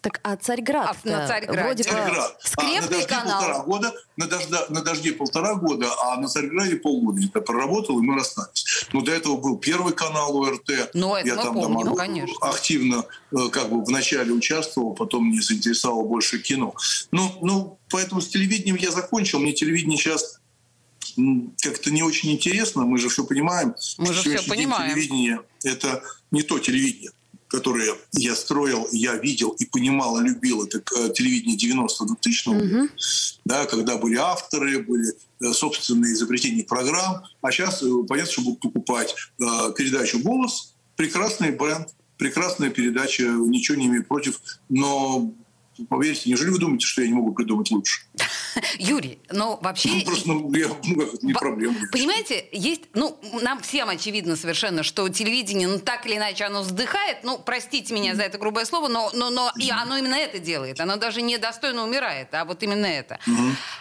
Так, 0.00 0.20
а 0.22 0.36
Царьград? 0.36 0.96
А 1.04 1.08
на 1.08 1.26
Царьграде? 1.26 1.62
Вроде 1.62 1.82
Царьград. 1.82 2.38
Скрепный 2.42 2.98
а, 2.98 3.00
на 3.00 3.06
канал. 3.06 3.40
полтора 3.40 3.62
года, 3.64 3.94
на, 4.16 4.26
дожде, 4.26 4.56
на 4.70 4.82
дожде 4.82 5.12
полтора 5.12 5.54
года, 5.56 5.88
а 6.02 6.16
на 6.16 6.28
Царьграде 6.28 6.76
полгода 6.76 7.18
где-то 7.18 7.40
проработал, 7.42 7.98
и 7.98 8.02
мы 8.02 8.14
расстались. 8.14 8.86
Но 8.92 9.02
до 9.02 9.12
этого 9.12 9.36
был 9.36 9.58
первый 9.58 9.92
канал 9.92 10.34
ОРТ. 10.42 10.90
Ну, 10.94 11.14
это 11.16 11.28
Я 11.28 11.34
мы 11.36 11.42
там, 11.42 11.54
помним, 11.54 11.86
там, 11.86 11.96
конечно. 11.96 12.34
активно 12.40 13.04
э, 13.32 13.48
как 13.50 13.68
бы 13.68 13.84
вначале 13.84 14.32
участвовал, 14.32 14.94
потом 14.94 15.26
мне 15.26 15.42
заинтересовало 15.42 16.04
больше 16.04 16.38
кино. 16.38 16.74
Ну, 17.10 17.38
ну, 17.42 17.78
поэтому 17.90 18.22
с 18.22 18.28
телевидением 18.28 18.76
я 18.76 18.90
закончил. 18.90 19.38
Мне 19.40 19.52
телевидение 19.52 19.98
сейчас 19.98 20.40
как-то 21.62 21.90
не 21.90 22.02
очень 22.02 22.30
интересно. 22.30 22.84
Мы 22.84 22.98
же 22.98 23.08
все 23.08 23.24
понимаем. 23.24 23.74
Мы 23.98 24.12
же 24.14 24.22
все 24.22 24.48
понимаем. 24.48 24.94
Телевидение– 24.94 25.40
это 25.64 26.02
не 26.30 26.42
то 26.42 26.58
телевидение 26.58 27.10
которые 27.50 27.96
я 28.12 28.34
строил, 28.36 28.86
я 28.92 29.16
видел 29.16 29.50
и 29.58 29.66
понимал, 29.66 30.20
и 30.20 30.28
любил, 30.28 30.64
это 30.64 30.78
э, 30.78 31.12
телевидение 31.12 31.58
90-2000 31.58 31.88
угу. 32.46 32.88
да, 33.44 33.66
когда 33.66 33.96
были 33.96 34.16
авторы, 34.16 34.82
были 34.82 35.12
э, 35.40 35.52
собственные 35.52 36.12
изобретения 36.12 36.62
программ. 36.62 37.24
А 37.42 37.50
сейчас 37.50 37.82
э, 37.82 37.86
понятно, 38.08 38.32
что 38.32 38.42
будут 38.42 38.60
покупать 38.60 39.14
передачу 39.76 40.20
«Голос», 40.20 40.74
прекрасный 40.96 41.50
бренд, 41.50 41.88
прекрасная 42.18 42.70
передача, 42.70 43.24
ничего 43.24 43.78
не 43.78 43.86
имею 43.86 44.04
против, 44.04 44.40
но 44.68 45.32
Поверьте, 45.88 46.30
неужели 46.30 46.50
вы 46.50 46.58
думаете, 46.58 46.86
что 46.86 47.02
я 47.02 47.08
не 47.08 47.14
могу 47.14 47.32
придумать 47.32 47.70
лучше? 47.70 48.02
Юрий, 48.78 49.18
ну 49.30 49.58
вообще... 49.60 49.88
Ну, 49.90 50.04
просто, 50.04 50.28
ну, 50.28 50.54
я, 50.54 50.68
ну, 50.84 51.10
не 51.22 51.32
проблема. 51.32 51.74
Понимаете, 51.92 52.48
есть, 52.52 52.82
ну, 52.94 53.18
нам 53.42 53.60
всем 53.60 53.88
очевидно 53.88 54.36
совершенно, 54.36 54.82
что 54.82 55.08
телевидение, 55.08 55.68
ну, 55.68 55.78
так 55.78 56.06
или 56.06 56.16
иначе, 56.16 56.44
оно 56.44 56.62
вздыхает, 56.62 57.18
ну, 57.22 57.38
простите 57.38 57.94
меня 57.94 58.14
за 58.14 58.22
это 58.22 58.38
грубое 58.38 58.64
слово, 58.64 58.88
но, 58.88 59.10
но, 59.14 59.30
но 59.30 59.52
и 59.58 59.70
оно 59.70 59.96
именно 59.96 60.14
это 60.14 60.38
делает. 60.38 60.80
Оно 60.80 60.96
даже 60.96 61.22
не 61.22 61.38
достойно 61.38 61.84
умирает, 61.84 62.34
а 62.34 62.44
вот 62.44 62.62
именно 62.62 62.86
это. 62.86 63.18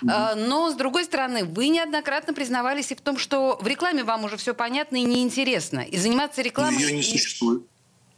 А, 0.07 0.35
но, 0.35 0.71
с 0.71 0.75
другой 0.75 1.05
стороны, 1.05 1.45
вы 1.45 1.69
неоднократно 1.69 2.33
признавались 2.33 2.91
и 2.91 2.95
в 2.95 3.01
том, 3.01 3.17
что 3.17 3.57
в 3.61 3.67
рекламе 3.67 4.03
вам 4.03 4.23
уже 4.23 4.37
все 4.37 4.53
понятно 4.53 4.97
и 4.97 5.03
неинтересно. 5.03 5.79
И 5.79 5.97
заниматься 5.97 6.41
рекламой... 6.41 6.81
Ее 6.81 6.95
не 6.95 7.03
существует. 7.03 7.63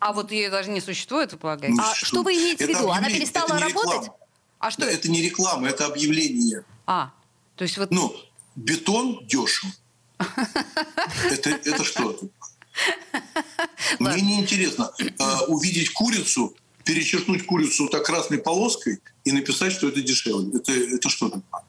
А 0.02 0.14
вот 0.14 0.32
ее 0.32 0.50
даже 0.50 0.72
не 0.72 0.82
существует, 0.82 1.32
вы 1.32 1.38
полагаете? 1.38 1.74
Не 1.76 1.80
А 1.80 1.84
существует. 1.94 2.08
что 2.08 2.24
вы 2.24 2.34
имеете 2.34 2.66
в 2.66 2.70
виду? 2.70 2.90
Она 2.90 3.08
перестала 3.08 3.60
работать? 3.60 4.02
реклама. 4.02 4.16
А 4.58 4.72
что? 4.72 4.82
Да, 4.82 4.92
это 4.92 5.12
не 5.12 5.22
реклама, 5.22 5.68
это 5.70 5.86
объявление. 5.86 6.66
А, 6.88 7.12
то 7.56 7.64
есть 7.64 7.78
вот... 7.78 7.92
Ну, 7.92 8.16
бетон 8.56 9.26
дешев. 9.28 9.70
Это, 10.18 11.52
это 11.52 11.84
что? 11.84 12.20
Мне 14.00 14.22
неинтересно 14.22 14.92
а, 15.20 15.44
увидеть 15.44 15.92
курицу, 15.94 16.56
перечеркнуть 16.84 17.46
курицу 17.46 17.88
так 17.88 18.04
красной 18.04 18.40
полоской 18.40 19.00
и 19.24 19.32
написать, 19.32 19.72
что 19.72 19.88
это 19.88 20.02
дешевле. 20.02 20.58
Это, 20.58 20.72
это 20.72 21.10
что 21.10 21.30
такое? 21.30 21.62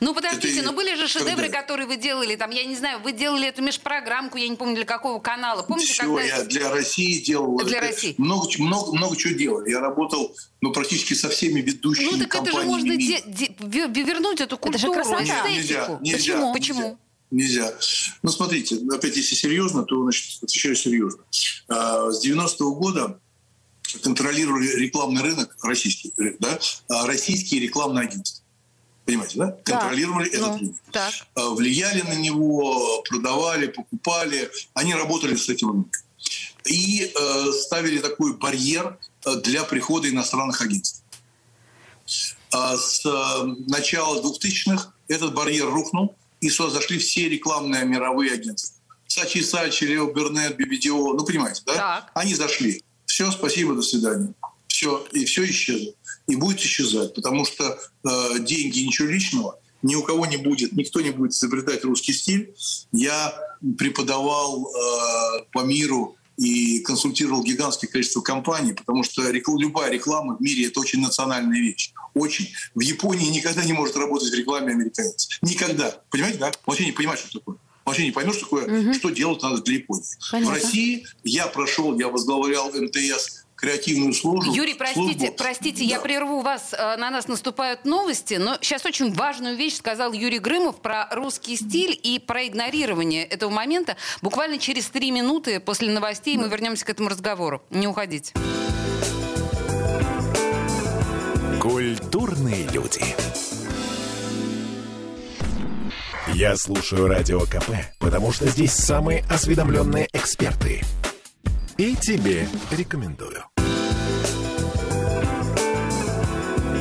Ну, 0.00 0.14
подождите, 0.14 0.58
Это 0.60 0.66
но 0.70 0.72
были 0.72 0.94
же 0.94 1.08
шедевры, 1.08 1.44
когда? 1.46 1.60
которые 1.62 1.86
вы 1.86 1.96
делали, 1.96 2.36
там, 2.36 2.50
я 2.50 2.64
не 2.64 2.76
знаю, 2.76 3.00
вы 3.00 3.12
делали 3.12 3.48
эту 3.48 3.62
межпрограммку, 3.62 4.36
я 4.36 4.48
не 4.48 4.56
помню, 4.56 4.74
для 4.76 4.84
какого 4.84 5.20
канала. 5.20 5.62
Помните, 5.62 5.92
Все, 5.92 6.02
когда... 6.02 6.22
я 6.22 6.42
для 6.44 6.70
России 6.70 7.18
делал. 7.22 7.56
Для 7.58 7.78
это- 7.78 7.86
России. 7.88 8.14
Много, 8.18 8.46
много, 8.58 8.94
много 8.96 9.16
чего 9.16 9.34
делал. 9.34 9.64
Я 9.66 9.80
работал 9.80 10.34
ну, 10.60 10.72
практически 10.72 11.14
со 11.14 11.28
всеми 11.30 11.60
ведущими 11.60 12.04
Ну, 12.04 12.18
так 12.18 12.34
это 12.34 12.44
же 12.46 12.52
компаниями 12.52 12.68
можно 12.68 12.96
де- 12.96 13.22
де- 13.26 13.54
ве- 13.58 14.04
вернуть 14.04 14.40
эту 14.40 14.56
Это 14.56 14.78
же 14.78 14.86
культуру, 14.88 14.92
красота. 14.94 15.22
Нет, 15.24 15.44
нельзя, 15.56 15.98
нельзя, 16.02 16.18
Почему? 16.18 16.40
нельзя. 16.40 16.52
Почему? 16.52 16.98
Нельзя. 17.30 17.74
Ну, 18.22 18.30
смотрите, 18.30 18.76
опять, 18.92 19.16
если 19.16 19.34
серьезно, 19.34 19.84
то, 19.84 20.02
значит, 20.02 20.42
отвечаю 20.42 20.74
серьезно. 20.76 21.22
А, 21.68 22.10
С 22.10 22.24
90-го 22.26 22.74
года 22.74 23.20
контролировали 24.02 24.66
рекламный 24.76 25.22
рынок 25.22 25.56
российский, 25.62 26.12
да, 26.38 26.58
а, 26.88 27.06
российские 27.06 27.60
рекламные 27.60 28.06
агентства. 28.08 28.44
Понимаете, 29.10 29.38
да? 29.38 29.56
Контролировали 29.64 30.28
этот 30.28 30.40
Ну, 30.48 30.58
рынок. 30.58 30.76
так. 30.92 31.12
А, 31.34 31.50
Влияли 31.50 32.02
на 32.02 32.14
него, 32.14 33.02
продавали, 33.08 33.66
покупали. 33.66 34.50
Они 34.74 34.94
работали 34.94 35.34
с 35.36 35.48
этим 35.48 35.70
рынком. 35.70 35.92
И 36.64 37.10
э, 37.14 37.52
ставили 37.52 37.98
такой 37.98 38.36
барьер 38.36 38.98
э, 39.24 39.36
для 39.36 39.64
прихода 39.64 40.08
иностранных 40.08 40.60
агентств. 40.60 41.02
А 42.52 42.76
с 42.76 43.04
э, 43.04 43.44
начала 43.68 44.20
2000-х 44.22 44.92
этот 45.08 45.34
барьер 45.34 45.66
рухнул, 45.70 46.14
и 46.40 46.48
сюда 46.50 46.70
зашли 46.70 46.98
все 46.98 47.28
рекламные 47.28 47.84
мировые 47.84 48.32
агентства. 48.32 48.76
Сачи 49.06 49.42
Сачи, 49.42 49.84
Лео 49.84 50.12
Бернет, 50.12 50.58
BBDO, 50.58 51.14
ну 51.16 51.24
понимаете, 51.24 51.62
да? 51.66 51.74
Так. 51.74 52.10
Они 52.14 52.34
зашли. 52.34 52.82
Все, 53.06 53.30
спасибо, 53.32 53.74
до 53.74 53.82
свидания. 53.82 54.32
Все, 54.68 55.04
и 55.12 55.24
все 55.24 55.44
исчезло. 55.50 55.92
И 56.30 56.36
будет 56.36 56.60
исчезать, 56.60 57.12
потому 57.14 57.44
что 57.44 57.76
э, 58.04 58.38
деньги 58.38 58.80
ничего 58.80 59.08
личного, 59.08 59.58
ни 59.82 59.96
у 59.96 60.02
кого 60.04 60.26
не 60.26 60.36
будет, 60.36 60.72
никто 60.72 61.00
не 61.00 61.10
будет 61.10 61.32
изобретать 61.32 61.82
русский 61.84 62.12
стиль. 62.12 62.54
Я 62.92 63.34
преподавал 63.76 64.68
э, 64.68 65.44
по 65.52 65.64
миру 65.64 66.16
и 66.36 66.78
консультировал 66.80 67.42
гигантское 67.42 67.90
количество 67.90 68.20
компаний, 68.20 68.74
потому 68.74 69.02
что 69.02 69.28
рекл- 69.28 69.58
любая 69.58 69.90
реклама 69.90 70.36
в 70.36 70.40
мире 70.40 70.68
это 70.68 70.78
очень 70.78 71.00
национальная 71.00 71.58
вещь. 71.58 71.92
Очень. 72.14 72.48
В 72.76 72.80
Японии 72.80 73.28
никогда 73.28 73.64
не 73.64 73.72
может 73.72 73.96
работать 73.96 74.30
в 74.30 74.34
рекламе 74.34 74.72
американец. 74.72 75.28
Никогда. 75.42 76.00
Понимаете, 76.10 76.38
да? 76.38 76.52
Вообще 76.64 76.84
не 76.84 76.92
понимает, 76.92 77.18
что 77.18 77.40
такое. 77.40 77.56
Вообще 77.84 78.04
не 78.04 78.12
поймешь, 78.12 78.36
что 78.36 78.44
такое, 78.44 78.94
что 78.94 79.10
делать 79.10 79.42
надо 79.42 79.62
для 79.62 79.74
Японии. 79.78 80.04
Понятно. 80.30 80.54
В 80.54 80.62
России 80.62 81.06
я 81.24 81.48
прошел, 81.48 81.98
я 81.98 82.08
возглавлял 82.08 82.70
МТС 82.72 83.39
креативную 83.60 84.12
службу. 84.14 84.52
Юрий, 84.52 84.74
простите, 84.74 85.18
службу. 85.18 85.36
простите, 85.36 85.84
я 85.84 85.96
Да. 85.96 86.02
прерву 86.02 86.40
вас. 86.40 86.72
э, 86.72 86.96
На 86.96 87.10
нас 87.10 87.28
наступают 87.28 87.84
новости, 87.84 88.34
но 88.34 88.56
сейчас 88.60 88.84
очень 88.86 89.12
важную 89.12 89.56
вещь 89.56 89.76
сказал 89.76 90.12
Юрий 90.12 90.38
Грымов 90.38 90.80
про 90.80 91.08
русский 91.12 91.56
стиль 91.56 91.98
и 92.02 92.18
про 92.18 92.46
игнорирование 92.46 93.24
этого 93.24 93.50
момента. 93.50 93.96
Буквально 94.22 94.58
через 94.58 94.86
три 94.86 95.10
минуты 95.10 95.60
после 95.60 95.90
новостей 95.92 96.36
мы 96.36 96.48
вернемся 96.48 96.84
к 96.84 96.90
этому 96.90 97.08
разговору. 97.08 97.62
Не 97.70 97.86
уходите. 97.86 98.32
Культурные 101.60 102.66
люди. 102.72 103.04
Я 106.32 106.56
слушаю 106.56 107.08
Радио 107.08 107.40
КП, 107.40 107.70
потому 107.98 108.32
что 108.32 108.46
здесь 108.48 108.72
самые 108.72 109.24
осведомленные 109.28 110.08
эксперты. 110.12 110.82
И 111.80 111.96
тебе 111.96 112.46
рекомендую. 112.72 113.42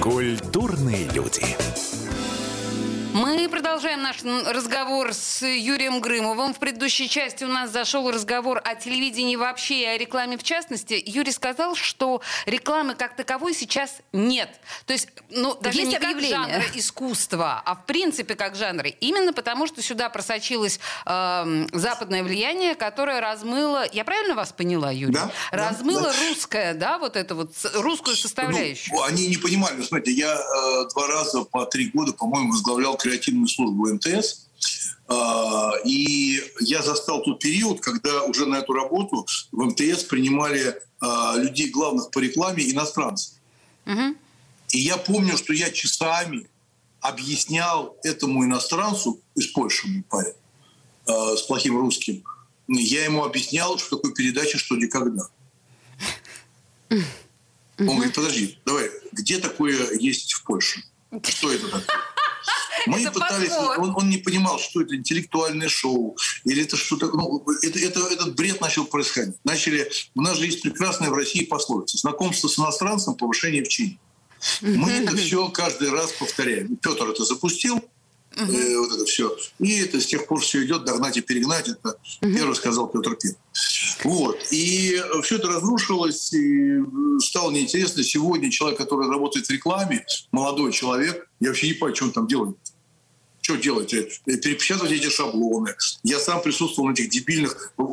Культурные 0.01 1.07
люди. 1.13 1.41
Мы 3.13 3.49
продолжаем 3.49 4.03
наш 4.03 4.17
разговор 4.23 5.13
с 5.13 5.41
Юрием 5.41 5.99
Грымовым. 5.99 6.53
В 6.53 6.59
предыдущей 6.59 7.09
части 7.09 7.43
у 7.43 7.47
нас 7.47 7.71
зашел 7.71 8.09
разговор 8.11 8.61
о 8.63 8.75
телевидении 8.75 9.35
вообще 9.35 9.81
и 9.81 9.85
о 9.85 9.97
рекламе 9.97 10.37
в 10.37 10.43
частности. 10.43 11.01
Юрий 11.05 11.31
сказал, 11.31 11.73
что 11.73 12.21
рекламы 12.45 12.93
как 12.93 13.15
таковой 13.15 13.55
сейчас 13.55 13.97
нет. 14.13 14.49
То 14.85 14.93
есть, 14.93 15.07
ну, 15.29 15.55
даже 15.55 15.79
Есть 15.79 15.91
не 15.91 15.95
как 15.95 16.03
объявления. 16.11 16.35
жанра 16.35 16.63
искусства, 16.75 17.63
а 17.65 17.75
в 17.75 17.85
принципе 17.85 18.35
как 18.35 18.55
жанры. 18.55 18.89
Именно 18.89 19.33
потому, 19.33 19.65
что 19.65 19.81
сюда 19.81 20.09
просочилось 20.09 20.79
эм, 21.07 21.67
западное 21.73 22.23
влияние, 22.23 22.75
которое 22.75 23.21
размыло... 23.21 23.85
Я 23.91 24.05
правильно 24.05 24.35
вас 24.35 24.51
поняла, 24.51 24.91
Юрий? 24.91 25.13
Да, 25.13 25.31
да, 25.51 25.69
размыло 25.69 26.13
да. 26.13 26.27
русское, 26.27 26.73
да, 26.75 26.99
вот 26.99 27.15
это 27.15 27.33
вот, 27.33 27.51
русскую 27.73 28.15
составляющую. 28.15 28.95
Ну, 28.95 29.03
они 29.03 29.27
не 29.27 29.37
понимали. 29.37 29.77
Ну, 29.77 29.83
Смотрите, 29.83 30.11
я 30.19 30.35
э, 30.35 30.89
два 30.93 31.07
раза 31.07 31.41
по 31.43 31.65
три 31.65 31.89
года, 31.89 32.13
по-моему, 32.13 32.51
возглавлял 32.51 32.98
креативную 32.99 33.47
службу 33.47 33.87
МТС. 33.93 34.47
А, 35.07 35.71
и 35.85 36.41
я 36.59 36.83
застал 36.83 37.23
тот 37.23 37.39
период, 37.39 37.81
когда 37.81 38.23
уже 38.23 38.45
на 38.45 38.57
эту 38.57 38.73
работу 38.73 39.25
в 39.51 39.63
МТС 39.63 40.03
принимали 40.03 40.75
а, 40.99 41.35
людей 41.37 41.69
главных 41.69 42.11
по 42.11 42.19
рекламе 42.19 42.69
иностранцев. 42.69 43.33
Мгм. 43.85 44.17
И 44.69 44.79
я 44.79 44.97
помню, 44.97 45.37
что 45.37 45.53
я 45.53 45.71
часами 45.71 46.47
объяснял 47.01 47.97
этому 48.03 48.43
иностранцу, 48.45 49.21
из 49.35 49.47
Польши 49.47 50.03
парень, 50.09 50.33
э, 51.07 51.35
с 51.37 51.41
плохим 51.43 51.77
русским, 51.77 52.23
я 52.67 53.05
ему 53.05 53.23
объяснял, 53.23 53.77
что 53.77 53.95
такое 53.95 54.13
передача 54.13 54.57
«Что, 54.57 54.75
где, 54.75 54.87
когда». 54.87 55.27
Он 56.89 57.95
говорит, 57.95 58.13
подожди, 58.13 58.59
давай, 58.65 58.91
где 59.13 59.39
такое 59.39 59.93
есть 59.97 60.33
в 60.33 60.43
Польше? 60.43 60.83
Что 61.23 61.51
это 61.51 61.65
такое? 61.65 61.85
Мы 62.89 63.01
Это 63.01 63.11
пытались, 63.11 63.51
он, 63.77 63.95
он 63.95 64.09
не 64.09 64.17
понимал, 64.17 64.59
что 64.59 64.81
это 64.81 64.95
интеллектуальное 64.95 65.69
шоу, 65.69 66.17
или 66.45 66.63
это 66.63 66.75
что-то, 66.77 67.07
ну, 67.07 67.43
это, 67.61 67.79
это- 67.79 68.07
этот 68.07 68.35
бред 68.35 68.61
начал 68.61 68.85
происходить. 68.85 69.35
Начали, 69.43 69.89
у 70.15 70.21
нас 70.21 70.37
же 70.37 70.45
есть 70.45 70.61
прекрасная 70.61 71.09
в 71.09 71.13
России 71.13 71.45
пословица, 71.45 71.97
знакомство 71.97 72.47
с 72.47 72.57
иностранцем, 72.59 73.15
повышение 73.15 73.63
в 73.63 73.67
чине. 73.69 73.99
Мы 74.61 74.91
это 74.91 75.15
все 75.17 75.49
каждый 75.49 75.89
раз 75.91 76.11
повторяем. 76.13 76.77
Петр 76.77 77.09
это 77.09 77.25
запустил, 77.25 77.77
э, 78.37 78.77
вот 78.77 78.93
это 78.93 79.05
все. 79.05 79.35
И 79.59 79.79
это 79.79 79.99
с 79.99 80.05
тех 80.05 80.27
пор 80.27 80.39
все 80.39 80.63
идет, 80.63 80.85
догнать 80.85 81.17
и 81.17 81.21
перегнать. 81.21 81.67
Это 81.67 81.97
первый 82.21 82.55
сказал 82.55 82.87
Петр 82.87 83.15
Первый. 83.15 83.37
Вот. 84.05 84.37
И 84.51 85.01
все 85.23 85.35
это 85.35 85.49
разрушилось, 85.49 86.31
и 86.33 86.79
стало 87.19 87.51
неинтересно. 87.51 88.01
Сегодня 88.03 88.49
человек, 88.49 88.77
который 88.77 89.09
работает 89.09 89.45
в 89.47 89.49
рекламе, 89.49 90.05
молодой 90.31 90.71
человек, 90.71 91.27
я 91.41 91.49
вообще 91.49 91.67
не 91.67 91.73
понимаю, 91.73 91.95
что 91.97 92.05
он 92.05 92.11
там 92.11 92.27
делает. 92.27 92.55
Что 93.49 93.57
делать? 93.57 93.91
Э, 93.95 94.07
Перепечатывать 94.25 94.91
эти 94.91 95.09
шаблоны. 95.09 95.73
Я 96.03 96.19
сам 96.19 96.39
присутствовал 96.43 96.89
на 96.89 96.93
этих 96.93 97.09
дебильных 97.09 97.73
э, 97.79 97.83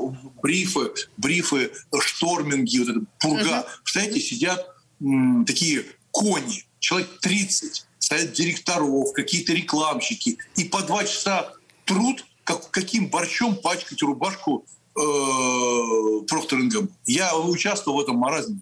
брифы, 0.42 0.92
брифы, 1.16 1.70
э, 1.92 1.98
шторминги, 1.98 2.80
вот 2.80 2.88
эта 2.90 3.00
пурга. 3.18 3.66
Представляете, 3.82 4.20
сидят 4.20 4.66
м, 5.00 5.46
такие 5.46 5.86
кони, 6.10 6.66
человек 6.78 7.08
30, 7.22 7.86
стоят 7.98 8.34
директоров, 8.34 9.14
какие-то 9.14 9.54
рекламщики, 9.54 10.36
и 10.56 10.64
по 10.64 10.82
два 10.82 11.04
часа 11.04 11.50
труд, 11.86 12.26
как, 12.44 12.70
каким 12.70 13.08
борщом 13.08 13.56
пачкать 13.56 14.02
рубашку 14.02 14.66
э, 14.94 15.00
Gamble. 15.00 16.88
Я 17.06 17.34
участвовал 17.34 17.96
в 17.96 18.02
этом 18.02 18.16
маразме. 18.16 18.60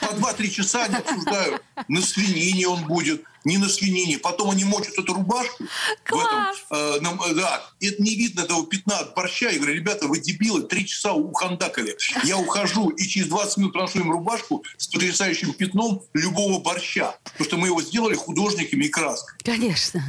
По 0.00 0.14
два-три 0.14 0.50
часа 0.50 0.84
они 0.84 0.96
обсуждают, 0.96 1.62
на 1.88 2.00
свинине 2.00 2.68
он 2.68 2.86
будет, 2.86 3.24
ни 3.44 3.56
на 3.56 3.68
свинине. 3.68 4.18
Потом 4.18 4.50
они 4.50 4.64
мочат 4.64 4.98
эту 4.98 5.14
рубашку. 5.14 5.64
Класс! 6.04 6.58
В 6.70 6.72
этом, 6.72 6.96
э, 6.96 7.00
нам, 7.00 7.22
э, 7.22 7.34
да, 7.34 7.64
это 7.80 8.02
не 8.02 8.14
видно 8.14 8.42
этого 8.42 8.64
пятна 8.66 8.98
от 8.98 9.14
борща. 9.14 9.50
Я 9.50 9.58
говорю, 9.58 9.74
ребята, 9.74 10.06
вы 10.06 10.20
дебилы, 10.20 10.62
три 10.62 10.86
часа 10.86 11.12
ухандакали. 11.12 11.96
Я 12.24 12.38
ухожу 12.38 12.90
и 12.90 13.06
через 13.06 13.26
20 13.28 13.56
минут 13.58 13.72
приношу 13.72 14.00
им 14.00 14.12
рубашку 14.12 14.64
с 14.76 14.86
потрясающим 14.86 15.52
пятном 15.54 16.02
любого 16.14 16.60
борща. 16.60 17.16
Потому 17.24 17.44
что 17.44 17.56
мы 17.56 17.66
его 17.68 17.82
сделали 17.82 18.14
художниками 18.14 18.84
и 18.84 18.88
краской. 18.88 19.34
Конечно. 19.42 20.02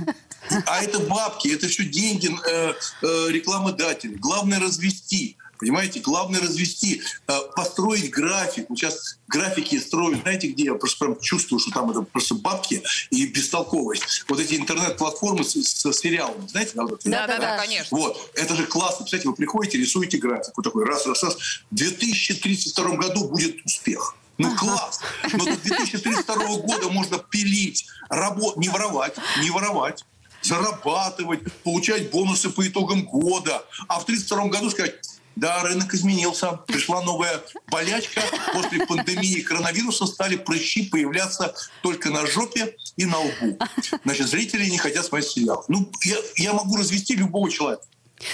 А 0.65 0.83
это 0.83 0.99
бабки, 0.99 1.47
это 1.47 1.67
все 1.67 1.85
деньги 1.85 2.29
э, 2.47 2.73
э, 3.01 3.27
рекламодателей. 3.29 4.15
Главное 4.15 4.59
развести. 4.59 5.37
Понимаете, 5.59 5.99
главное 5.99 6.41
развести, 6.41 7.01
э, 7.27 7.33
построить 7.55 8.09
график. 8.09 8.67
Сейчас 8.69 9.19
графики 9.27 9.79
строят, 9.79 10.21
знаете, 10.21 10.47
где 10.47 10.65
я 10.65 10.75
просто 10.75 11.05
прям 11.05 11.19
чувствую, 11.19 11.59
что 11.59 11.71
там 11.71 11.91
это 11.91 12.01
просто 12.01 12.35
бабки 12.35 12.83
и 13.11 13.25
бестолковость. 13.27 14.25
Вот 14.27 14.39
эти 14.39 14.55
интернет-платформы 14.55 15.43
с, 15.43 15.53
с 15.53 15.93
сериалами, 15.93 16.47
знаете, 16.47 16.71
да, 16.75 16.83
вот 16.83 16.99
это? 16.99 17.09
Да, 17.09 17.27
да, 17.27 17.39
да, 17.39 17.57
конечно. 17.57 17.97
Вот, 17.97 18.31
это 18.33 18.55
же 18.55 18.65
классно. 18.65 19.05
Представляете, 19.05 19.29
вы 19.29 19.35
приходите, 19.35 19.77
рисуете 19.77 20.17
график. 20.17 20.53
Вот 20.55 20.63
такой 20.63 20.85
раз, 20.85 21.05
раз, 21.05 21.23
раз. 21.23 21.35
В 21.71 21.75
2032 21.75 22.95
году 22.97 23.29
будет 23.29 23.63
успех. 23.65 24.15
Ну, 24.37 24.55
класс. 24.55 24.99
Но 25.31 25.45
до 25.45 25.55
2032 25.57 26.35
года 26.57 26.89
можно 26.89 27.19
пилить, 27.19 27.85
работать, 28.09 28.57
не 28.57 28.69
воровать, 28.69 29.15
не 29.41 29.51
воровать, 29.51 30.03
зарабатывать, 30.41 31.51
получать 31.63 32.09
бонусы 32.09 32.49
по 32.49 32.67
итогам 32.67 33.03
года. 33.03 33.63
А 33.87 33.99
в 33.99 34.05
32 34.05 34.47
году 34.47 34.69
сказать, 34.71 34.95
да, 35.35 35.63
рынок 35.63 35.93
изменился. 35.93 36.53
Пришла 36.67 37.01
новая 37.01 37.41
болячка. 37.67 38.21
После 38.53 38.85
пандемии 38.85 39.41
коронавируса 39.41 40.05
стали 40.05 40.35
прыщи 40.35 40.89
появляться 40.89 41.55
только 41.81 42.09
на 42.09 42.25
жопе 42.25 42.75
и 42.97 43.05
на 43.05 43.19
лбу. 43.19 43.57
Значит, 44.03 44.27
зрители 44.27 44.65
не 44.65 44.77
хотят 44.77 45.05
смотреть 45.05 45.31
сериал. 45.31 45.65
Ну, 45.67 45.91
я, 46.03 46.17
я 46.37 46.53
могу 46.53 46.77
развести 46.77 47.15
любого 47.15 47.49
человека. 47.49 47.83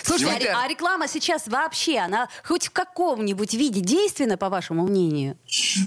Слушайте, 0.04 0.50
а, 0.50 0.64
а 0.64 0.68
реклама 0.68 1.08
сейчас 1.08 1.48
вообще, 1.48 1.98
она 1.98 2.30
хоть 2.44 2.68
в 2.68 2.72
каком-нибудь 2.72 3.54
виде 3.54 3.82
действенна, 3.82 4.38
по 4.38 4.50
вашему 4.50 4.86
мнению? 4.86 5.38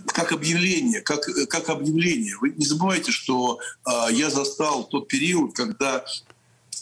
как 0.06 0.32
объявление, 0.32 1.00
как, 1.00 1.24
как 1.48 1.68
объявление. 1.68 2.36
Вы 2.40 2.50
не 2.50 2.64
забывайте, 2.64 3.12
что 3.12 3.60
а, 3.84 4.08
я 4.10 4.30
застал 4.30 4.84
тот 4.84 5.08
период, 5.08 5.54
когда 5.54 6.04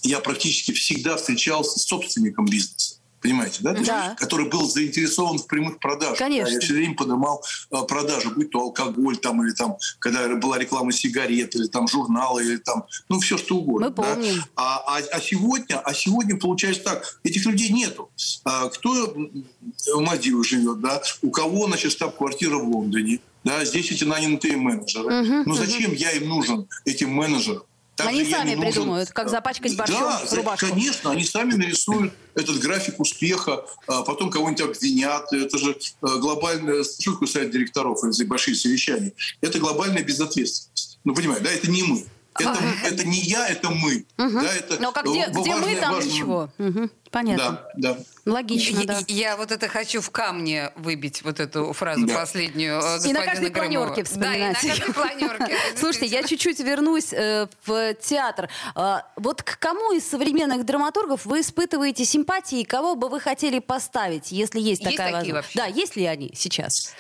я 0.03 0.21
практически 0.21 0.73
всегда 0.73 1.17
встречался 1.17 1.79
с 1.79 1.85
собственником 1.85 2.47
бизнеса. 2.47 2.90
Понимаете, 3.21 3.59
да? 3.61 3.73
То 3.73 3.79
есть, 3.79 3.91
Да. 3.91 4.17
Который 4.19 4.49
был 4.49 4.69
заинтересован 4.69 5.39
в 5.39 5.47
прямых 5.47 5.79
продажах. 5.79 6.19
Конечно. 6.19 6.47
Да, 6.47 6.53
я 6.53 6.61
все 6.61 6.73
время 6.73 6.95
поднимал 6.95 7.45
а, 7.71 7.83
продажи, 7.83 8.31
будь 8.31 8.51
то 8.51 8.61
алкоголь, 8.61 9.19
там, 9.19 9.45
или 9.45 9.53
там, 9.53 9.77
когда 9.99 10.29
была 10.37 10.59
реклама 10.59 10.91
сигарет, 10.93 11.55
или 11.55 11.67
там 11.67 11.87
журналы, 11.87 12.43
или 12.43 12.57
там, 12.57 12.85
ну, 13.09 13.21
все 13.21 13.37
что 13.37 13.57
угодно. 13.57 13.89
Мы 13.89 13.95
да. 13.95 14.03
помним. 14.03 14.45
А, 14.57 14.79
а, 14.87 15.01
а 15.13 15.21
сегодня, 15.21 15.79
а 15.81 15.93
сегодня 15.93 16.37
получается 16.37 16.83
так, 16.83 17.21
этих 17.23 17.45
людей 17.45 17.71
нету. 17.71 18.11
А, 18.45 18.69
кто 18.69 19.15
в 19.15 20.01
Мальдивах 20.01 20.47
живет, 20.47 20.81
да? 20.81 21.03
У 21.23 21.31
кого, 21.31 21.67
значит, 21.67 21.93
штаб-квартира 21.93 22.57
в 22.57 22.69
Лондоне, 22.69 23.21
да? 23.45 23.65
Здесь 23.65 23.91
эти 23.91 24.05
нанятые 24.05 24.57
менеджеры. 24.57 25.45
ну 25.45 25.55
зачем 25.55 25.93
я 25.93 26.13
им 26.13 26.29
нужен, 26.29 26.69
этим 26.85 27.11
менеджерам? 27.11 27.65
Так 28.01 28.09
Они 28.09 28.25
сами 28.31 28.55
нужен- 28.55 28.61
придумают, 28.73 29.11
как 29.11 29.29
запачкать 29.29 29.77
борщом 29.77 30.01
да, 30.01 30.23
рубашку. 30.37 30.67
конечно, 30.69 31.11
они 31.11 31.25
сами 31.25 31.55
нарисуют 31.55 32.13
этот 32.35 32.59
график 32.59 32.99
успеха, 33.01 33.65
а 33.87 34.03
потом 34.03 34.31
кого-нибудь 34.31 34.63
обвинят. 34.63 35.33
Это 35.33 35.59
же 35.59 35.73
э, 35.73 36.07
глобальная... 36.19 36.85
Что 36.85 37.13
такое 37.13 37.29
совет 37.29 37.51
директоров 37.51 37.99
или 38.05 38.25
большие 38.25 38.55
совещания? 38.55 39.13
Это 39.41 39.59
глобальная 39.59 40.03
безответственность. 40.03 40.99
Ну, 41.05 41.15
понимаете, 41.15 41.45
да, 41.45 41.51
это 41.51 41.71
не 41.71 41.83
мы. 41.83 42.05
Это, 42.39 42.59
это 42.85 43.07
не 43.07 43.19
я, 43.21 43.49
это 43.49 43.71
мы. 43.71 44.05
Да, 44.17 44.55
это 44.55 44.81
Но 44.81 44.93
как 44.93 45.05
где, 45.07 45.23
э, 45.25 45.31
где 45.31 45.55
мы, 45.55 45.61
важное- 45.61 45.81
там 45.81 45.95
важное- 45.95 46.13
ничего. 46.13 46.49
Мгм, 46.59 46.91
Понятно. 47.11 47.67
Да, 47.77 47.95
да. 47.95 47.99
Логично, 48.25 48.79
Я, 48.81 48.87
да. 48.87 48.99
я 49.09 49.37
вот 49.37 49.51
это 49.51 49.67
хочу 49.67 50.01
в 50.01 50.11
камне 50.11 50.71
выбить, 50.77 51.23
вот 51.25 51.41
эту 51.41 51.73
фразу 51.73 52.07
Да. 52.07 52.15
последнюю 52.15 52.81
э, 52.81 53.09
И 53.09 53.13
на 53.13 53.25
каждой 53.25 53.51
Громова. 53.51 53.87
планерке 53.89 54.15
Да, 54.15 54.35
и 54.35 54.41
на 54.41 54.55
вспоминать. 54.55 54.61
каждой 54.79 54.95
планерке. 54.95 55.57
Слушайте, 55.77 56.07
я 56.07 56.23
чуть-чуть 56.23 56.61
вернусь 56.61 57.13
э, 57.13 57.49
в 57.67 57.95
театр. 57.95 58.49
А, 58.77 59.05
вот 59.17 59.43
к 59.43 59.59
кому 59.59 59.93
из 59.93 60.09
современных 60.09 60.65
драматургов 60.65 61.27
вы 61.27 61.41
испытываете 61.41 62.05
симпатии, 62.05 62.63
кого 62.63 62.95
бы 62.95 63.09
вы 63.09 63.19
хотели 63.19 63.59
поставить, 63.59 64.31
если 64.31 64.61
есть, 64.61 64.81
Есть 64.83 64.97
такая 64.97 65.13
такие 65.19 65.35
возможность? 65.35 65.57
вообще? 65.57 65.73
Да, 65.73 65.79
есть 65.81 65.97
ли 65.97 66.05
они 66.07 66.31
сейчас? 66.37 66.95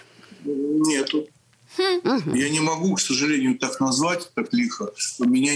Нету. 0.44 1.28
Я 1.78 2.48
не 2.50 2.60
могу, 2.60 2.94
к 2.94 3.00
сожалению, 3.00 3.58
так 3.58 3.80
назвать, 3.80 4.30
так 4.34 4.52
лихо. 4.52 4.92
Меня, 5.18 5.52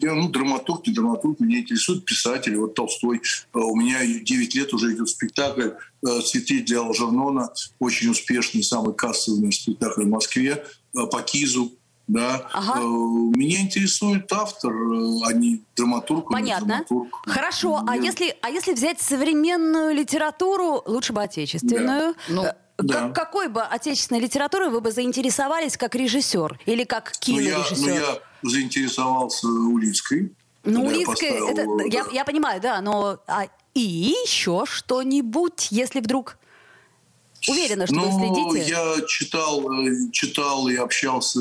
я, 0.00 0.14
ну, 0.14 0.28
драматург, 0.28 0.86
не 0.86 0.92
драматург, 0.92 1.40
меня 1.40 1.60
интересует 1.60 2.04
писатель. 2.04 2.56
Вот 2.56 2.74
Толстой. 2.74 3.18
Э, 3.54 3.58
У 3.58 3.76
меня 3.76 4.04
9 4.04 4.54
лет 4.54 4.72
уже 4.74 4.94
идет 4.94 5.08
спектакль 5.08 5.70
э, 6.06 6.20
«Цветы 6.20 6.60
для 6.62 6.80
Алжернона». 6.80 7.50
Очень 7.78 8.10
успешный, 8.10 8.62
самый 8.62 8.94
кассовый 8.94 9.52
спектакль 9.52 10.04
в 10.04 10.08
Москве 10.08 10.64
э, 10.96 11.06
по 11.10 11.22
Кизу. 11.22 11.72
Да. 12.06 12.46
Ага. 12.52 12.80
Э, 12.80 12.82
Меня 12.82 13.60
интересует 13.62 14.30
автор, 14.30 14.72
э, 14.72 15.18
а 15.24 15.32
не 15.32 15.62
драматург. 15.74 16.28
не 16.28 16.34
Понятно. 16.34 16.66
драматург. 16.66 17.08
Хорошо, 17.26 17.82
а 17.86 17.96
если, 17.96 18.36
а 18.42 18.50
если 18.50 18.74
взять 18.74 19.00
современную 19.00 19.94
литературу, 19.94 20.82
лучше 20.84 21.14
бы 21.14 21.22
отечественную, 21.22 22.14
Ну, 22.28 22.44
э, 22.44 22.54
да. 22.78 22.94
как- 23.08 23.14
какой 23.14 23.48
бы 23.48 23.62
отечественной 23.62 24.20
литературой 24.20 24.70
вы 24.70 24.80
бы 24.80 24.90
заинтересовались 24.90 25.76
как 25.76 25.94
режиссер 25.94 26.60
или 26.66 26.84
как 26.84 27.12
Ну, 27.26 27.38
я, 27.38 27.54
кинорежиссер? 27.54 27.88
ну, 27.88 27.94
я 27.94 28.18
заинтересовался 28.42 29.46
Улицкой. 29.48 30.32
Ну, 30.64 30.82
когда 30.82 30.96
я 30.98 31.06
поставил, 31.06 31.48
это, 31.48 31.62
я, 31.88 32.04
да. 32.04 32.10
я 32.12 32.24
понимаю, 32.24 32.60
да, 32.60 32.80
но 32.80 33.18
а, 33.26 33.46
и 33.74 33.80
еще 33.80 34.64
что-нибудь, 34.66 35.68
если 35.70 36.00
вдруг 36.00 36.38
уверена, 37.48 37.86
что 37.86 37.96
ну, 37.96 38.08
вы 38.08 38.54
следите. 38.54 38.70
я 38.70 39.06
читал, 39.06 39.70
э, 39.70 40.10
читал 40.12 40.68
и 40.68 40.76
общался 40.76 41.40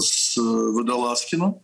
с 0.00 0.38
э, 0.38 0.40
Водолазкиным. 0.40 1.56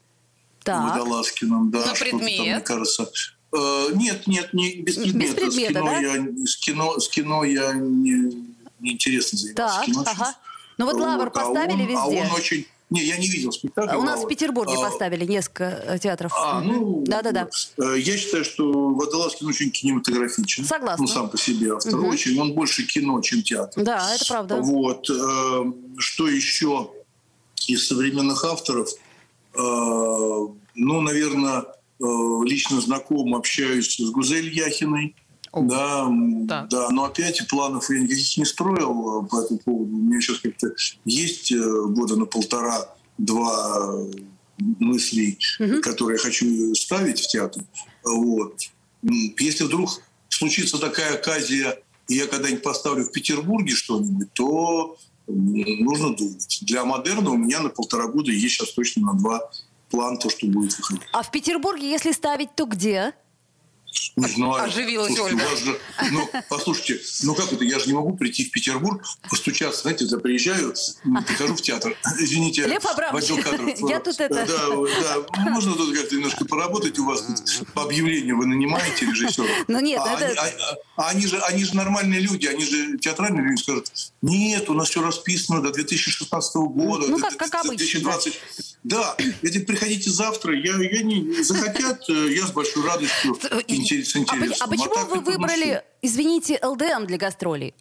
Так. 0.63 0.91
Водолазкиным, 0.91 1.71
да. 1.71 1.79
На 1.87 1.95
что-то 1.95 2.11
там, 2.11 2.19
предмет? 2.21 2.41
мне 2.41 2.61
кажется. 2.61 3.11
Э, 3.57 3.89
нет, 3.95 4.27
нет, 4.27 4.53
не 4.53 4.83
без 4.83 4.97
предмета. 4.97 5.35
предмета, 5.37 5.73
с, 5.73 5.79
кино 5.79 5.85
да? 5.87 5.99
я, 6.01 6.47
с, 6.47 6.57
кино, 6.57 6.99
с 7.01 7.09
кино 7.09 7.45
я 7.45 7.73
не, 7.73 8.47
не 8.81 8.93
интересно 8.93 9.39
заниматься. 9.39 9.77
Так, 9.79 9.85
кино 9.87 10.05
ага. 10.07 10.35
Ну 10.79 10.85
вот 10.85 10.95
«Лавр» 10.97 11.29
а 11.29 11.31
поставили 11.31 11.83
он- 11.83 11.97
А 11.97 12.07
везде. 12.11 12.23
он 12.23 12.33
очень... 12.33 12.67
Не, 12.89 13.03
я 13.03 13.17
не 13.17 13.27
видел 13.27 13.51
спектакль. 13.51 13.97
У 13.97 14.03
нас 14.03 14.23
в. 14.23 14.29
Петербурге 14.29 14.75
А, 14.79 14.81
поставили 14.91 15.25
несколько 15.25 15.65
э, 15.65 15.99
театров. 15.99 16.33
а, 16.37 16.61
ну, 16.61 17.03
Да-да-да. 17.05 17.49
э, 17.79 17.99
Я 17.99 18.17
считаю, 18.17 18.45
что 18.45 18.91
Водолазкин 18.91 19.47
очень 19.49 19.71
кинематографичен. 19.73 20.65
Согласна. 20.65 21.05
Ну, 21.05 21.09
сам 21.13 21.29
по 21.29 21.37
себе 21.37 21.75
автор. 21.75 21.97
Мгм. 21.97 22.11
Очень. 22.11 22.39
Он 22.41 22.53
больше 22.53 22.85
кино, 22.85 23.21
чем 23.23 23.43
театр. 23.43 23.83
Да, 23.83 24.15
это 24.15 24.25
правда. 24.27 24.61
Вот. 24.61 25.05
Что 25.99 26.29
еще 26.29 26.93
из 27.67 27.89
современных 27.89 28.45
авторов? 28.45 28.89
Ну, 29.57 31.01
наверное, 31.01 31.65
лично 31.99 32.81
знаком, 32.81 33.35
общаюсь 33.35 33.97
с 33.97 34.11
Гузель 34.11 34.53
Яхиной. 34.53 35.15
Да, 35.53 36.07
Так. 36.49 36.69
да, 36.69 36.91
но 36.91 37.05
опять 37.05 37.47
планов 37.49 37.89
я 37.89 38.01
никаких 38.01 38.37
не 38.37 38.45
строил 38.45 39.25
э, 39.25 39.27
по 39.27 39.41
этому 39.41 39.59
поводу. 39.61 39.97
У 39.97 40.03
меня 40.03 40.21
сейчас 40.21 40.41
как-то 40.41 40.69
есть 41.07 41.51
э, 41.51 41.57
года 41.89 42.17
на 42.17 42.27
полтора-два 42.27 44.05
мыслей, 44.59 45.39
которые 45.83 46.17
я 46.17 46.23
хочу 46.23 46.75
ставить 46.75 47.21
в 47.21 47.29
театр. 47.29 47.63
Вот. 48.05 48.61
Если 49.03 49.65
вдруг 49.65 50.03
случится 50.29 50.79
такая 50.79 51.15
оказия, 51.15 51.79
и 52.09 52.17
я 52.17 52.27
когда-нибудь 52.27 52.63
поставлю 52.63 53.05
в 53.05 53.13
Петербурге 53.13 53.75
что-нибудь, 53.75 54.33
то 54.35 54.97
нужно 55.27 56.15
думать. 56.15 56.59
Для 56.63 56.85
модерна 56.85 57.31
у 57.31 57.37
меня 57.37 57.61
на 57.61 57.69
полтора 57.69 58.07
года 58.09 58.31
есть 58.31 58.55
сейчас 58.55 58.73
точно 58.73 59.13
на 59.13 59.19
два 59.19 59.51
план 59.91 60.19
то, 60.19 60.31
что 60.31 60.47
будет 60.47 60.77
выходить. 60.77 61.03
А 61.13 61.23
в 61.23 61.31
Петербурге, 61.31 61.89
если 61.91 62.13
ставить, 62.13 62.55
то 62.55 62.65
где? 62.67 63.15
Не 64.17 64.29
знаю. 64.29 64.65
Оживилась 64.65 65.15
Слушайте, 65.15 65.45
Ольга. 65.45 65.57
же- 65.57 65.79
ну, 66.13 66.29
послушайте, 66.49 67.01
ну 67.23 67.35
как 67.35 67.53
это, 67.53 67.65
я 67.65 67.79
же 67.79 67.87
не 67.87 67.93
могу 67.93 68.17
прийти 68.17 68.45
в 68.45 68.51
Петербург, 68.51 69.05
постучаться, 69.29 69.83
знаете, 69.83 70.07
я 70.07 70.19
приезжаю, 70.19 70.75
прихожу 71.27 71.55
в 71.55 71.63
театр, 71.63 71.97
извините, 72.19 72.67
Лев 72.67 72.85
Абрамович, 72.87 73.29
я 73.91 74.01
тут 74.01 74.19
это- 74.21 74.47
Да, 74.47 74.47
да, 74.47 75.27
ну, 75.45 75.51
можно 75.51 75.75
тут 75.75 75.95
как-то 75.97 76.15
немножко 76.15 76.45
поработать 76.45 76.99
у 76.99 77.05
вас, 77.07 77.25
по 77.75 77.83
объявлению 77.83 78.39
вы 78.39 78.47
нанимаете 78.47 79.07
режиссеров. 79.07 79.49
Ну 79.69 79.81
нет, 79.81 80.01
а, 80.03 80.15
это- 80.19 80.41
они, 80.43 80.53
а- 80.61 80.77
а 80.97 81.09
они 81.11 81.27
же, 81.27 81.39
они 81.41 81.65
же 81.65 81.77
нормальные 81.77 82.21
люди, 82.21 82.47
они 82.47 82.65
же 82.65 82.97
театральные 82.99 83.45
люди 83.45 83.61
скажут, 83.63 83.91
нет, 84.23 84.69
у 84.71 84.75
нас 84.75 84.89
все 84.91 85.03
расписано 85.03 85.61
до 85.61 85.71
2016 85.73 86.57
года, 86.57 87.07
Ну, 87.09 87.19
до 87.19 87.23
как- 87.23 87.37
как 87.37 87.55
обычно, 87.65 88.01
2020. 88.01 88.41
Да, 88.85 89.17
если 89.43 89.61
приходите 89.65 90.11
завтра, 90.11 90.55
я, 90.57 90.77
я 90.81 91.03
не 91.03 91.43
захотят, 91.43 92.09
э, 92.09 92.33
я 92.35 92.47
с 92.47 92.53
большой 92.53 92.85
радостью, 92.85 93.35
интерес- 93.67 93.86
с 93.95 94.15
А, 94.17 94.19
интересом. 94.19 94.49
поч- 94.49 94.59
а 94.61 94.67
почему 94.69 94.95
так 94.95 95.09
вы 95.09 95.17
ну, 95.17 95.23
выбрали, 95.23 95.83
извините, 96.03 96.59
ЛДМ 96.63 97.07
для 97.07 97.17
гастролей? 97.19 97.75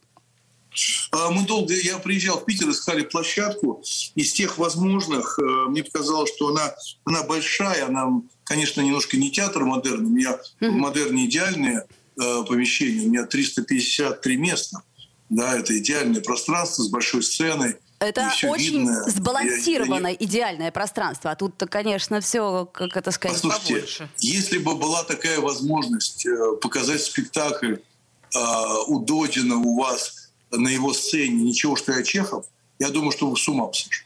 А, 1.12 1.32
мы 1.32 1.46
долго, 1.46 1.74
я 1.74 1.98
приезжал 2.00 2.40
в 2.40 2.46
Питер, 2.46 2.70
искали 2.70 3.04
площадку. 3.04 3.82
Из 4.16 4.34
тех 4.34 4.58
возможных, 4.58 5.40
э, 5.40 5.44
мне 5.70 5.84
показалось, 5.84 6.32
что 6.36 6.50
она, 6.50 6.76
она 7.06 7.24
большая, 7.24 7.86
она, 7.86 8.08
конечно, 8.44 8.82
немножко 8.82 9.16
не 9.18 9.32
театр 9.32 9.64
модерн, 9.64 10.06
у 10.06 10.10
меня 10.10 10.38
в 10.60 10.72
модерне 10.72 11.26
идеальное 11.26 11.88
э, 12.20 12.44
помещение, 12.48 13.06
у 13.06 13.10
меня 13.10 13.26
353 13.26 14.38
места. 14.38 14.82
Да, 15.30 15.58
это 15.58 15.78
идеальное 15.78 16.22
пространство 16.22 16.84
с 16.84 16.90
большой 16.90 17.24
сценой. 17.24 17.78
Это 18.06 18.32
очень 18.50 18.80
видно. 18.80 19.04
Я- 19.06 19.12
сбалансированное, 19.12 20.12
я 20.12 20.18
идеальное 20.20 20.72
пространство. 20.72 21.32
А 21.32 21.36
тут-то, 21.36 21.68
конечно, 21.68 22.22
все, 22.22 22.66
как 22.66 22.96
это 22.98 23.12
сказать, 23.12 23.42
Послушайте, 23.42 23.74
побольше. 23.76 24.10
если 24.20 24.58
бы 24.58 24.76
была 24.76 25.04
такая 25.04 25.40
возможность 25.40 26.26
э, 26.26 26.56
показать 26.62 27.02
спектакль 27.02 27.76
э, 27.76 28.40
у 28.88 29.00
Додина, 29.00 29.58
у 29.58 29.76
вас 29.80 30.30
на 30.52 30.70
его 30.70 30.94
сцене, 30.94 31.44
ничего, 31.44 31.76
что 31.76 31.94
я 31.94 32.04
Чехов, 32.04 32.46
я 32.80 32.90
думаю, 32.90 33.12
что 33.12 33.30
вы 33.30 33.38
с 33.38 33.48
ума 33.48 33.72
сошли. 33.74 34.06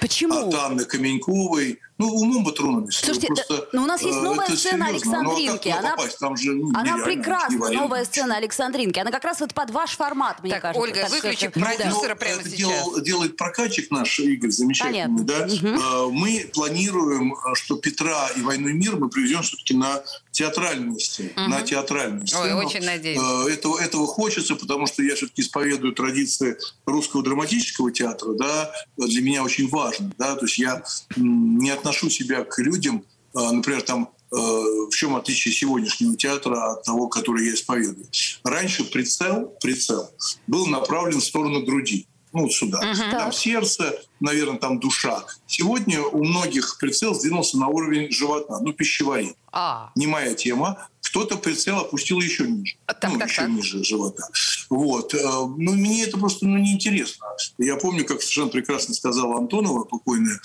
Почему? 0.00 0.34
От 0.48 0.54
Анны 0.54 0.84
Каменьковой, 0.84 1.78
ну, 2.00 2.06
умом 2.14 2.44
бы 2.44 2.52
тронулись. 2.52 2.96
Слушайте, 2.96 3.26
Просто, 3.28 3.56
да, 3.58 3.62
но 3.72 3.82
у 3.82 3.86
нас 3.86 4.00
есть 4.02 4.16
э, 4.16 4.20
новая 4.22 4.46
сцена 4.56 4.86
серьезно. 4.86 5.22
Ну, 5.22 5.30
а 5.30 5.34
как 5.34 5.36
Александринки. 5.36 5.62
туда 5.68 5.78
Она- 5.78 5.90
попасть? 5.96 6.18
Там 6.18 6.36
же, 6.36 6.52
ну, 6.54 6.70
Она 6.74 6.98
прекрасна, 7.04 7.68
новая 7.70 8.04
сцена 8.04 8.36
Александринки. 8.36 8.98
Она 8.98 9.10
как 9.10 9.24
раз 9.24 9.40
вот 9.40 9.52
под 9.54 9.70
ваш 9.70 9.90
формат, 9.96 10.42
мне 10.42 10.52
Так, 10.52 10.62
кажется. 10.62 10.80
Ольга, 10.82 11.00
Так, 11.02 11.10
выключи 11.10 11.44
это- 11.44 11.60
продюсера 11.60 12.14
Ну, 12.14 12.16
прямо 12.16 12.40
это 12.40 12.48
сейчас. 12.50 12.58
делал- 12.58 13.00
делает 13.02 13.36
прокатчик 13.36 13.90
наш 13.90 14.18
Игорь, 14.18 14.50
замечательный, 14.50 15.24
Понятно. 15.24 15.24
да. 15.24 15.46
Э, 15.46 16.08
Мы 16.10 16.50
планируем, 16.52 17.34
что 17.54 17.76
Петра 17.76 18.28
и 18.36 18.40
«Войну 18.40 18.68
и 18.68 18.72
мир» 18.72 18.96
мы 18.96 19.08
привезем 19.10 19.42
все-таки 19.42 19.74
на 19.76 20.02
театральную 20.32 20.98
сцену. 20.98 21.30
На 21.36 21.60
театральную 21.62 22.22
Ой, 22.22 22.26
сцену. 22.28 22.58
очень 22.58 22.84
надеюсь. 22.84 23.20
Этого, 23.52 23.78
этого 23.78 24.06
хочется, 24.06 24.54
потому 24.56 24.86
что 24.86 25.02
я 25.02 25.14
все-таки 25.16 25.42
исповедую 25.42 25.92
традиции 25.92 26.56
русского 26.86 27.22
драматического 27.22 27.90
театра, 27.92 28.32
да, 28.34 28.72
для 28.96 29.20
меня 29.20 29.42
очень 29.42 29.68
важно, 29.68 30.12
да, 30.18 30.34
то 30.36 30.46
есть 30.46 30.58
я 30.58 30.82
не 31.16 31.70
отношу 31.90 32.10
себя 32.10 32.44
к 32.44 32.58
людям, 32.58 33.04
э, 33.34 33.50
например, 33.50 33.82
там 33.82 34.10
э, 34.32 34.36
в 34.36 34.90
чем 34.90 35.16
отличие 35.16 35.52
сегодняшнего 35.52 36.16
театра 36.16 36.72
от 36.72 36.84
того, 36.84 37.08
который 37.08 37.46
я 37.46 37.54
исповедую. 37.54 38.06
Раньше 38.44 38.84
прицел, 38.84 39.52
прицел 39.60 40.10
был 40.46 40.66
направлен 40.66 41.20
в 41.20 41.24
сторону 41.24 41.64
груди, 41.64 42.06
ну 42.32 42.42
вот 42.42 42.52
сюда. 42.52 42.78
Там 42.80 43.10
Так. 43.10 43.34
сердце, 43.34 44.00
наверное, 44.20 44.58
там 44.58 44.78
душа. 44.78 45.24
Сегодня 45.46 46.00
у 46.00 46.24
многих 46.24 46.78
прицел 46.78 47.14
сдвинулся 47.14 47.58
на 47.58 47.66
уровень 47.66 48.10
живота, 48.12 48.60
ну 48.60 48.72
пищеварение 48.72 49.34
А, 49.52 49.90
не 49.96 50.06
моя 50.06 50.34
тема. 50.34 50.88
Кто-то 51.10 51.36
прицел 51.36 51.78
опустил 51.78 52.20
еще 52.20 52.46
ниже. 52.48 52.76
А, 52.86 52.94
так, 52.94 53.12
ну, 53.12 53.18
так, 53.18 53.28
еще 53.28 53.42
так. 53.42 53.50
ниже 53.50 53.84
живота. 53.84 54.22
Вот. 54.68 55.12
Э, 55.14 55.18
Ну, 55.22 55.72
мне 55.74 56.04
это 56.04 56.18
просто 56.18 56.46
ну, 56.46 56.56
неинтересно. 56.58 57.26
Я 57.58 57.76
помню, 57.76 58.04
как 58.04 58.22
совершенно 58.22 58.48
прекрасно 58.48 58.94
сказала 58.94 59.38
Антонова, 59.38 59.84
покойная, 59.84 60.40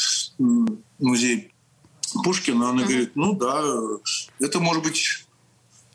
музей 0.99 1.51
Пушкина, 2.23 2.69
она 2.69 2.83
говорит, 2.83 3.15
ну 3.15 3.33
да, 3.33 3.63
это 4.39 4.59
может 4.59 4.83
быть 4.83 5.25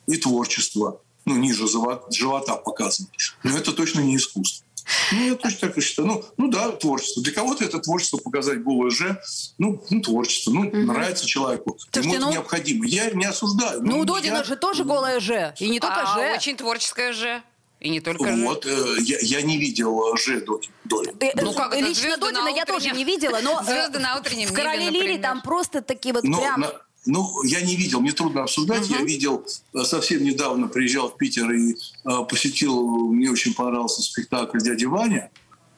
и 0.07 0.17
творчество. 0.17 1.01
Ну, 1.25 1.37
ниже 1.37 1.65
живо- 1.65 2.03
живота 2.11 2.57
показано. 2.57 3.09
Но 3.43 3.57
это 3.57 3.73
точно 3.73 4.01
не 4.01 4.17
искусство. 4.17 4.67
Ну, 5.12 5.26
я 5.29 5.35
точно 5.35 5.68
так 5.68 5.79
и 5.79 5.81
считаю. 5.81 6.09
Ну, 6.09 6.24
ну 6.37 6.48
да, 6.48 6.70
творчество. 6.72 7.22
Для 7.22 7.33
кого-то 7.33 7.64
это 7.64 7.79
творчество 7.79 8.18
показать 8.18 8.62
голое 8.62 8.90
же. 8.90 9.20
Ну, 9.59 9.83
ну 9.90 10.00
творчество. 10.00 10.53
Ну, 10.53 10.70
нравится 10.70 11.26
человеку. 11.26 11.79
Слушайте, 11.79 12.00
Ему 12.09 12.14
это 12.14 12.26
ну- 12.26 12.33
необходимо. 12.33 12.87
Я 12.87 13.11
не 13.11 13.26
осуждаю. 13.26 13.83
Ну, 13.83 13.96
у 13.96 14.00
я- 14.00 14.05
Додина 14.05 14.44
же 14.44 14.57
тоже 14.57 14.85
голая 14.85 15.20
же. 15.20 15.55
И 15.59 15.68
не 15.68 15.81
только 15.81 16.03
а, 16.03 16.14
же. 16.14 16.35
очень 16.37 16.57
творческая 16.57 17.12
же. 17.12 17.42
И 17.81 17.88
не 17.88 18.00
только 18.00 18.37
же. 18.37 18.44
Вот, 18.44 18.66
э, 18.66 18.96
я, 19.00 19.18
я 19.20 19.42
не 19.42 19.57
видел 19.57 20.14
Ж 20.16 20.42
Долин. 20.85 21.14
Э, 21.18 21.31
Ну, 21.40 21.55
как 21.55 21.72
это, 21.72 21.81
Лично 21.81 22.03
«Звезды 22.03 22.20
Додина 22.20 22.44
на 22.44 22.48
я 22.50 22.66
тоже 22.66 22.88
утреннем»? 22.88 22.96
не 22.98 23.05
видела, 23.05 23.40
но 23.42 23.61
э, 23.62 23.64
«Звезды 23.64 23.98
на 23.98 24.18
утреннем 24.18 24.48
в 24.48 24.50
небе», 24.50 24.62
«Короле 24.62 24.90
Лире» 24.90 24.98
например. 24.98 25.22
там 25.22 25.40
просто 25.40 25.81
такие 25.81 26.12
вот 26.12 26.22
прям... 26.22 26.66
ну, 27.07 27.43
я 27.45 27.61
не 27.63 27.77
видел, 27.77 28.01
мне 28.01 28.13
трудно 28.13 28.43
обсуждать. 28.43 28.89
Я 28.89 29.03
видел, 29.03 29.45
э, 29.75 29.85
совсем 29.85 30.23
недавно 30.23 30.69
приезжал 30.69 31.09
в 31.09 31.17
Питер 31.17 31.51
и 31.51 31.75
э, 31.75 32.11
посетил, 32.29 33.09
мне 33.09 33.31
очень 33.31 33.55
понравился 33.55 34.03
спектакль 34.03 34.59
«Дядя 34.59 34.89
Ваня», 34.89 35.31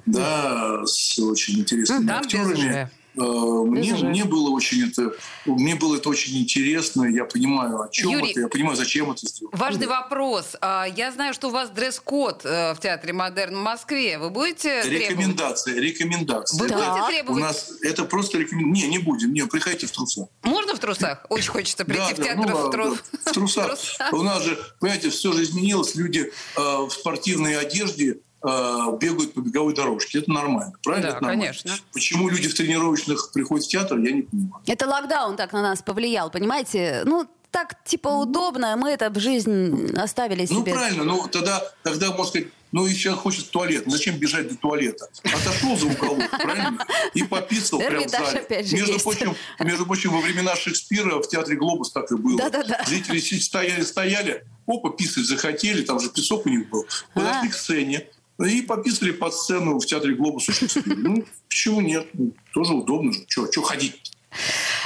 да, 0.05 0.85
с 0.85 1.19
очень 1.19 1.61
интересными 1.61 2.03
без 2.03 2.11
актерами. 2.11 2.91
Э, 3.16 3.20
Мне, 3.20 3.92
мне 3.94 4.25
было 4.25 4.51
очень 4.51 4.88
это, 4.88 5.12
мне 5.44 5.75
было 5.75 5.96
это 5.96 6.09
очень 6.09 6.38
интересно. 6.38 7.05
Я 7.05 7.25
понимаю, 7.25 7.83
о 7.83 7.88
чем 7.90 8.11
Юрий, 8.11 8.31
это, 8.31 8.40
я 8.40 8.48
понимаю, 8.48 8.77
зачем 8.77 9.11
это 9.11 9.27
сделано. 9.27 9.57
Важный 9.57 9.87
вопрос. 9.87 10.57
А, 10.61 10.87
Я 10.96 11.12
знаю, 11.12 11.35
что 11.35 11.48
у 11.48 11.51
вас 11.51 11.70
дресс-код 11.70 12.42
э, 12.44 12.72
в 12.75 12.81
Театре 12.81 13.12
Модерн 13.12 13.57
в 13.57 13.62
Москве. 13.62 14.18
Вы 14.18 14.31
будете 14.31 14.83
требовать? 14.83 15.11
Рекомендация, 15.11 15.75
рекомендация. 15.81 16.59
Вы 16.59 16.68
будете 16.68 16.85
Так. 16.85 17.05
У 17.05 17.11
требовать? 17.11 17.42
нас 17.42 17.72
это 17.83 18.05
просто 18.05 18.38
рекомендация. 18.38 18.88
Не, 18.88 18.96
не 18.96 18.98
будем. 18.98 19.33
Не, 19.33 19.46
приходите 19.46 19.87
в 19.87 19.90
трусах. 19.92 20.29
Можно 20.42 20.75
в 20.75 20.79
трусах? 20.79 21.27
Очень 21.29 21.51
хочется 21.51 21.85
прийти 21.85 22.01
Да, 22.01 22.14
в 22.14 22.16
да, 22.16 22.25
театр 22.25 22.46
ну, 22.48 22.57
в, 22.57 22.66
а, 22.66 22.70
тру- 22.70 22.94
в 23.27 23.33
трусах. 23.33 23.66
трусах. 23.66 24.12
У 24.12 24.22
нас 24.22 24.42
же, 24.42 24.59
понимаете, 24.81 25.11
все 25.11 25.33
же 25.33 25.42
изменилось. 25.42 25.94
Люди 25.96 26.33
э, 26.57 26.61
в 26.61 26.90
спортивной 26.90 27.59
одежде 27.59 28.18
бегают 28.43 29.35
по 29.35 29.41
беговой 29.41 29.75
дорожке. 29.75 30.19
Это 30.19 30.31
нормально, 30.31 30.73
правильно? 30.83 31.09
Да, 31.11 31.17
Это 31.17 31.23
нормально. 31.25 31.43
конечно. 31.45 31.73
Почему 31.93 32.29
люди 32.29 32.49
в 32.49 32.55
тренировочных 32.55 33.31
приходят 33.33 33.65
в 33.67 33.69
театр, 33.69 33.99
я 33.99 34.13
не 34.13 34.23
понимаю. 34.23 34.63
Это 34.67 34.87
локдаун 34.87 35.37
так 35.37 35.53
на 35.53 35.63
нас 35.63 35.83
повлиял, 35.83 36.31
понимаете? 36.31 37.03
Ну, 37.05 37.27
так, 37.51 37.85
типа, 37.85 38.09
удобно, 38.09 38.77
мы 38.77 38.91
это 38.91 39.11
в 39.11 39.19
жизнь 39.19 39.95
оставили 39.97 40.47
Ну, 40.51 40.61
себе. 40.63 40.73
правильно. 40.73 41.05
Ну, 41.05 41.29
тогда, 41.29 41.63
тогда 41.83 42.09
можно 42.09 42.25
сказать, 42.27 42.49
ну, 42.73 42.87
и 42.87 42.95
человек 42.95 43.21
хочет 43.23 43.45
в 43.45 43.51
туалет. 43.51 43.83
Ну, 43.85 43.93
Зачем 43.93 44.17
бежать 44.17 44.49
до 44.49 44.57
туалета? 44.57 45.07
Отошел 45.23 45.77
за 45.77 45.87
уголок, 45.89 46.31
правильно? 46.31 46.79
И 47.13 47.23
пописал 47.23 47.79
прямо 47.81 48.07
в 48.07 48.09
зале. 48.09 48.47
Между 48.73 48.99
прочим, 49.01 49.37
между 49.61 49.85
прочим, 49.85 50.11
во 50.13 50.21
времена 50.23 50.57
Шекспира 50.57 51.21
в 51.21 51.29
театре 51.29 51.57
«Глобус» 51.59 51.93
так 51.93 52.11
и 52.11 52.15
было. 52.17 52.39
Да-да-да. 52.39 52.83
Зрители 52.87 53.19
си- 53.21 53.39
стояли, 53.41 53.83
стояли, 53.83 54.47
опа, 54.67 54.89
писать 54.89 55.27
захотели, 55.27 55.83
там 55.83 56.01
же 56.01 56.09
песок 56.09 56.47
у 56.47 56.49
них 56.49 56.71
был. 56.71 56.87
Подошли 57.13 57.49
А. 57.49 57.51
к 57.51 57.55
сцене 57.55 58.07
и 58.38 58.62
пописали 58.62 59.12
под 59.12 59.35
сцену 59.35 59.79
в 59.79 59.87
театре 59.87 60.14
«Глобус» 60.14 60.49
у 60.49 60.53
Шекспира. 60.53 60.97
Ну, 60.97 61.25
почему 61.49 61.81
нет? 61.81 62.07
Ну, 62.14 62.33
Тоже 62.53 62.75
удобно 62.75 63.12
же. 63.12 63.21
Че 63.27 63.62
ходить 63.62 64.12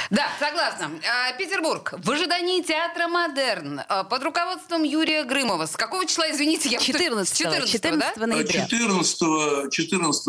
Да, 0.09 0.27
согласна. 0.39 0.91
А, 1.09 1.33
Петербург. 1.37 1.93
В 1.97 2.11
ожидании 2.11 2.61
театра 2.61 3.07
«Модерн» 3.07 3.81
а, 3.87 4.03
под 4.03 4.23
руководством 4.23 4.83
Юрия 4.83 5.23
Грымова. 5.23 5.65
С 5.65 5.75
какого 5.75 6.05
числа, 6.05 6.29
извините, 6.29 6.69
я... 6.69 6.79
14, 6.79 7.35
14, 7.35 7.71
14 7.71 8.17
да? 8.19 8.27
ноября. 8.27 8.67
14, 8.67 9.71
14 9.71 10.27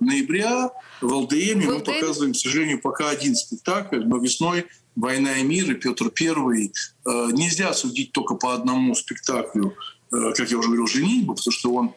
ноября 0.00 0.70
в 1.00 1.12
ЛДМ 1.12 1.64
мы 1.64 1.80
показываем, 1.80 2.32
к 2.32 2.36
сожалению, 2.36 2.80
пока 2.80 3.08
один 3.08 3.34
спектакль, 3.34 4.04
но 4.04 4.18
весной 4.18 4.66
«Война 4.94 5.38
и 5.38 5.42
мир» 5.42 5.70
и 5.70 5.74
Петр 5.74 6.10
Первый. 6.10 6.72
Э, 7.06 7.28
Нельзя 7.32 7.72
судить 7.72 8.12
только 8.12 8.34
по 8.34 8.54
одному 8.54 8.94
спектаклю, 8.94 9.74
как 10.10 10.50
я 10.50 10.58
уже 10.58 10.68
говорил, 10.68 10.86
«Женитьба», 10.86 11.34
потому 11.34 11.52
что 11.52 11.72
он 11.72 11.94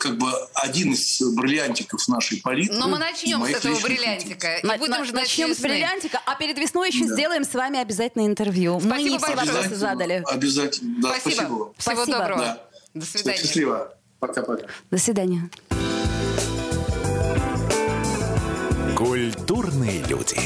как 0.00 0.18
бы 0.18 0.26
один 0.54 0.92
из 0.92 1.20
бриллиантиков 1.34 2.06
нашей 2.08 2.40
палитры. 2.40 2.76
Но 2.76 2.88
мы 2.88 2.98
начнем 2.98 3.44
с 3.44 3.50
этого 3.50 3.78
бриллиантика. 3.80 4.56
И 4.56 4.66
будем 4.78 4.90
на- 4.90 5.04
ждать 5.04 5.22
Начнем 5.22 5.46
с 5.48 5.50
весны. 5.58 5.68
бриллиантика, 5.68 6.20
а 6.26 6.34
перед 6.34 6.58
весной 6.58 6.88
еще 6.90 7.06
Да. 7.06 7.14
сделаем 7.14 7.44
с 7.44 7.54
вами 7.54 7.78
обязательно 7.80 8.26
интервью. 8.26 8.74
Мы 8.74 8.80
Спасибо 8.82 9.08
не 9.10 9.18
все 9.18 9.26
большое. 9.36 9.52
вопросы 9.52 9.74
задали. 9.76 10.24
Обязательно. 10.26 10.94
Да, 11.02 11.08
Спасибо. 11.10 11.34
спасибо. 11.34 11.72
Всего 11.78 11.94
Спасибо. 11.94 12.18
доброго. 12.18 12.40
Да. 12.40 12.62
До 12.94 13.06
свидания. 13.06 13.38
Счастливо. 13.38 13.96
Пока-пока. 14.18 14.66
До 14.90 14.98
свидания. 14.98 15.50
Культурные 18.96 20.02
люди. 20.08 20.40